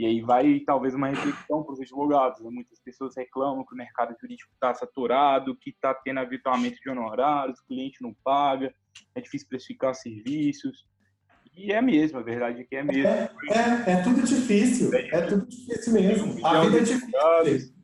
[0.00, 2.40] E aí vai talvez uma reflexão para os advogados.
[2.40, 2.48] Né?
[2.50, 7.60] Muitas pessoas reclamam que o mercado jurídico está saturado, que está tendo habituamento de honorários,
[7.60, 8.74] o cliente não paga,
[9.14, 10.86] é difícil precificar serviços.
[11.54, 13.06] E é mesmo, a verdade é que é mesmo.
[13.06, 16.40] É, é, é tudo difícil, é, é tudo difícil mesmo.
[16.40, 17.74] Um a vida é difícil.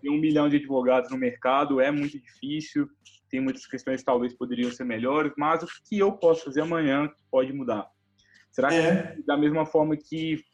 [0.00, 2.88] Tem um milhão de advogados no mercado, é muito difícil,
[3.28, 7.10] tem muitas questões que talvez poderiam ser melhores, mas o que eu posso fazer amanhã
[7.28, 7.88] pode mudar?
[8.52, 9.16] Será que é.
[9.26, 10.44] da mesma forma que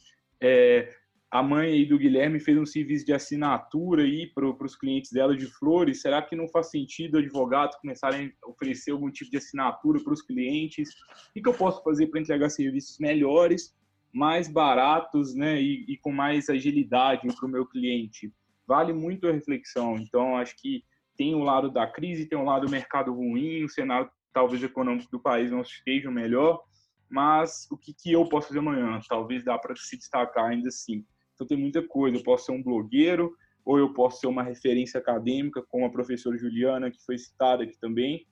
[0.41, 0.89] é,
[1.31, 5.47] a mãe do Guilherme fez um serviço de assinatura aí para os clientes dela de
[5.47, 6.03] flores.
[6.03, 10.23] Será que não faz sentido advogados começarem a oferecer algum tipo de assinatura para os
[10.23, 10.89] clientes?
[11.37, 13.77] O que eu posso fazer para entregar serviços melhores,
[14.13, 18.33] mais baratos né, e, e com mais agilidade para o meu cliente?
[18.67, 19.97] Vale muito a reflexão.
[19.99, 20.83] Então, acho que
[21.17, 25.11] tem o lado da crise, tem o lado do mercado ruim, o cenário talvez econômico
[25.11, 26.63] do país não esteja melhor,
[27.11, 29.01] mas o que, que eu posso fazer amanhã?
[29.09, 31.05] Talvez dá para se destacar ainda assim.
[31.35, 33.35] Então tem muita coisa, eu posso ser um blogueiro,
[33.65, 37.79] ou eu posso ser uma referência acadêmica, como a professora Juliana, que foi citada aqui
[37.81, 38.27] também,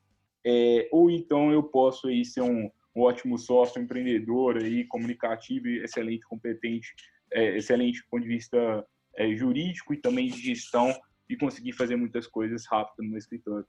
[0.45, 6.27] é, ou então eu posso aí ser um, um ótimo sócio, empreendedor, aí, comunicativo excelente,
[6.27, 6.95] competente,
[7.33, 10.95] é, excelente do ponto de vista é, jurídico e também de gestão,
[11.29, 13.67] e conseguir fazer muitas coisas rápido no meu escritório.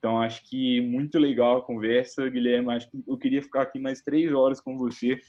[0.00, 2.72] Então, acho que muito legal a conversa, Guilherme.
[2.72, 5.20] Acho que eu queria ficar aqui mais três horas com você.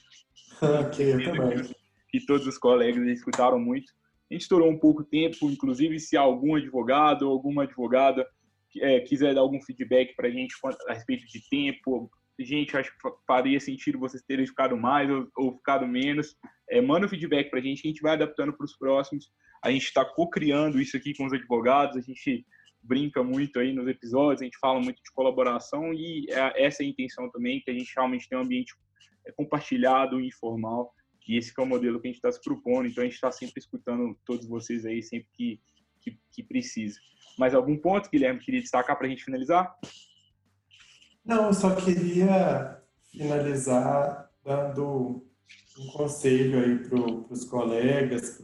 [0.62, 1.76] ok, eu também.
[2.10, 3.92] Que todos os colegas escutaram muito.
[4.30, 8.26] A gente estourou um pouco tempo, inclusive se algum advogado ou alguma advogada
[8.80, 10.56] é, quiser dar algum feedback para a gente
[10.88, 12.10] a respeito de tempo,
[12.40, 16.38] gente, acho que faria sentido vocês terem ficado mais ou, ou ficado menos.
[16.70, 19.30] É, manda o um feedback para a gente, a gente vai adaptando para os próximos.
[19.62, 22.46] A gente está co-criando isso aqui com os advogados, a gente
[22.84, 26.86] brinca muito aí nos episódios, a gente fala muito de colaboração e é, essa é
[26.86, 28.74] a intenção também, que a gente realmente tem um ambiente
[29.26, 30.94] é, compartilhado, informal,
[31.28, 33.32] e esse é o modelo que a gente está se propondo, então a gente está
[33.32, 35.62] sempre escutando todos vocês aí, sempre que,
[36.02, 37.00] que, que precisa.
[37.38, 39.74] Mais algum ponto, Guilherme, queria destacar para a gente finalizar?
[41.24, 45.26] Não, eu só queria finalizar dando
[45.78, 47.00] um conselho aí para
[47.34, 48.42] os colegas,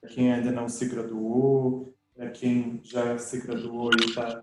[0.00, 4.42] para quem ainda não se graduou, para quem já se graduou e está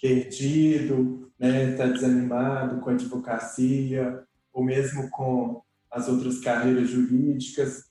[0.00, 7.84] perdido, está né, tá desanimado com a advocacia, ou mesmo com as outras carreiras jurídicas,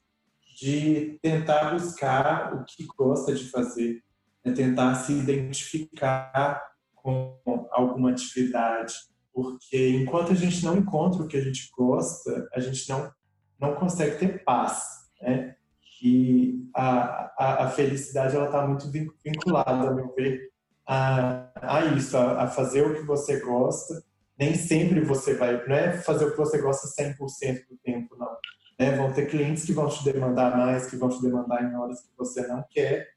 [0.59, 4.03] de tentar buscar o que gosta de fazer,
[4.43, 6.61] né, tentar se identificar
[6.93, 7.39] com
[7.71, 8.93] alguma atividade,
[9.33, 13.11] porque enquanto a gente não encontra o que a gente gosta, a gente não,
[13.57, 14.83] não consegue ter paz,
[15.21, 15.55] né?
[16.01, 20.49] E a, a, a felicidade ela está muito vinculada, a meu ver,
[20.87, 24.03] a, a isso, a, a, fazer o que você gosta.
[24.37, 28.35] Nem sempre você vai, não é fazer o que você gosta 100% do tempo, não.
[28.79, 28.95] Né?
[28.95, 32.09] Vão ter clientes que vão te demandar mais, que vão te demandar em horas que
[32.17, 33.07] você não quer,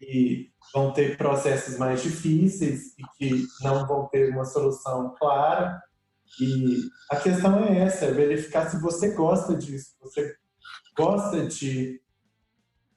[0.00, 5.82] e vão ter processos mais difíceis e que não vão ter uma solução clara.
[6.40, 10.34] E a questão é essa, é verificar se você gosta disso, você
[10.96, 12.01] gosta de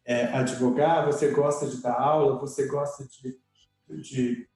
[0.06, 3.38] é, advogar, você gosta de dar aula, você gosta de,
[4.02, 4.48] de,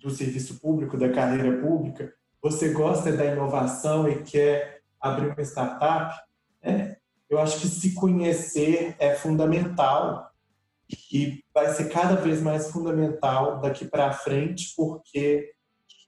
[0.00, 6.14] do serviço público, da carreira pública, você gosta da inovação e quer abrir uma startup,
[6.62, 6.98] é,
[7.28, 10.30] eu acho que se conhecer é fundamental
[11.12, 15.54] e vai ser cada vez mais fundamental daqui para frente, porque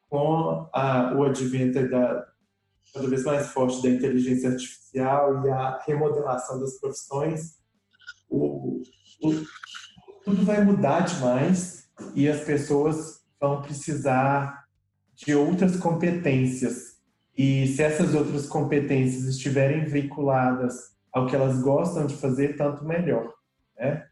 [0.09, 2.27] com a, o advento da
[2.93, 7.62] cada vez mais forte da inteligência artificial e a remodelação das profissões,
[8.33, 8.83] o,
[9.23, 9.45] o,
[10.25, 14.65] tudo vai mudar demais e as pessoas vão precisar
[15.15, 17.01] de outras competências.
[17.37, 23.33] E se essas outras competências estiverem vinculadas ao que elas gostam de fazer, tanto melhor.
[23.77, 24.07] Né?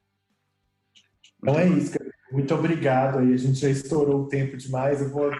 [1.38, 1.98] Então é isso,
[2.30, 3.18] muito obrigado.
[3.18, 5.00] Aí a gente já estourou o tempo demais.
[5.00, 5.30] Eu vou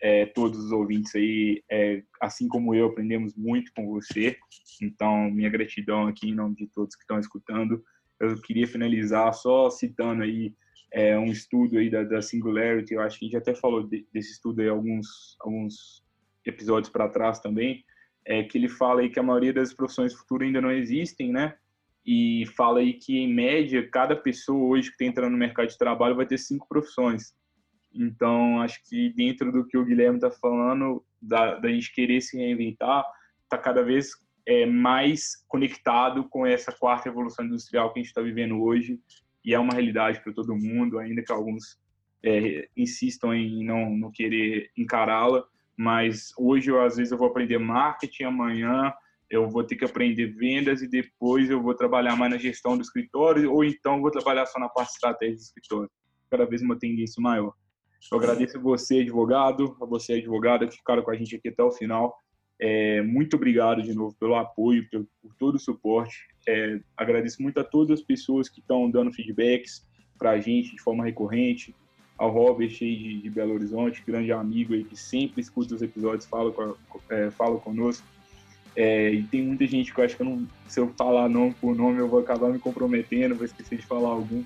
[0.01, 4.37] é, todos os ouvintes aí, é, assim como eu, aprendemos muito com você.
[4.81, 7.83] Então, minha gratidão aqui em nome de todos que estão escutando.
[8.21, 10.55] Eu queria finalizar só citando aí
[10.93, 12.95] é, um estudo aí da, da, Singularity.
[12.95, 16.05] Eu acho que a gente até falou de, desse estudo aí alguns alguns
[16.49, 17.85] episódios para trás também,
[18.25, 21.55] é que ele fala aí que a maioria das profissões futuras ainda não existem, né?
[22.05, 25.79] E fala aí que em média cada pessoa hoje que está entrando no mercado de
[25.79, 27.35] trabalho vai ter cinco profissões.
[27.93, 32.37] Então, acho que dentro do que o Guilherme está falando, da, da gente querer se
[32.37, 33.05] reinventar,
[33.45, 34.11] está cada vez
[34.47, 39.01] é, mais conectado com essa quarta evolução industrial que a gente está vivendo hoje,
[39.45, 41.79] e é uma realidade para todo mundo, ainda que alguns
[42.23, 45.45] é, insistam em não, não querer encará-la,
[45.79, 48.93] mas hoje, eu, às vezes, eu vou aprender marketing, amanhã
[49.31, 52.83] eu vou ter que aprender vendas e depois eu vou trabalhar mais na gestão do
[52.83, 55.91] escritório, ou então vou trabalhar só na parte estratégica do escritório.
[56.31, 57.53] Cada vez uma tendência maior.
[58.11, 61.71] Eu agradeço você, advogado, a você, advogada, que ficaram com a gente aqui até o
[61.71, 62.17] final.
[62.61, 66.17] É, muito obrigado de novo pelo apoio, por, por todo o suporte.
[66.49, 69.87] É, agradeço muito a todas as pessoas que estão dando feedbacks
[70.19, 71.75] para a gente de forma recorrente.
[72.19, 76.27] Ao Robert aí de, de, Belo Horizonte, grande amigo aí que sempre escuta os episódios,
[76.27, 76.75] fala, com
[77.09, 78.05] é, fala conosco.
[78.75, 81.55] É, e tem muita gente que eu acho que eu não, se eu falar nome
[81.61, 84.43] por nome, eu vou acabar me comprometendo, vou esquecer de falar algum.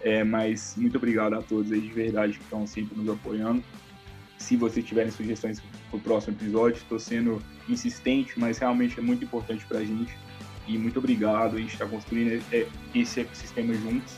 [0.00, 3.62] É, mas muito obrigado a todos aí de verdade que estão sempre nos apoiando.
[4.38, 5.60] Se vocês tiverem sugestões
[5.90, 10.16] para o próximo episódio, estou sendo insistente, mas realmente é muito importante para a gente.
[10.68, 11.56] E muito obrigado.
[11.56, 12.40] A gente está construindo
[12.94, 14.16] esse ecossistema juntos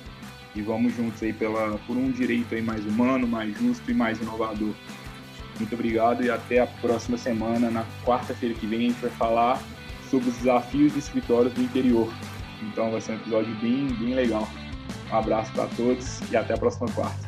[0.55, 4.21] e vamos juntos aí pela, por um direito aí mais humano, mais justo e mais
[4.21, 4.75] inovador.
[5.59, 7.71] Muito obrigado e até a próxima semana.
[7.71, 9.63] Na quarta-feira que vem a gente vai falar
[10.11, 12.13] sobre os desafios de escritórios do interior.
[12.63, 14.49] Então vai ser um episódio bem, bem legal.
[15.11, 17.28] Um abraço para todos e até a próxima quarta.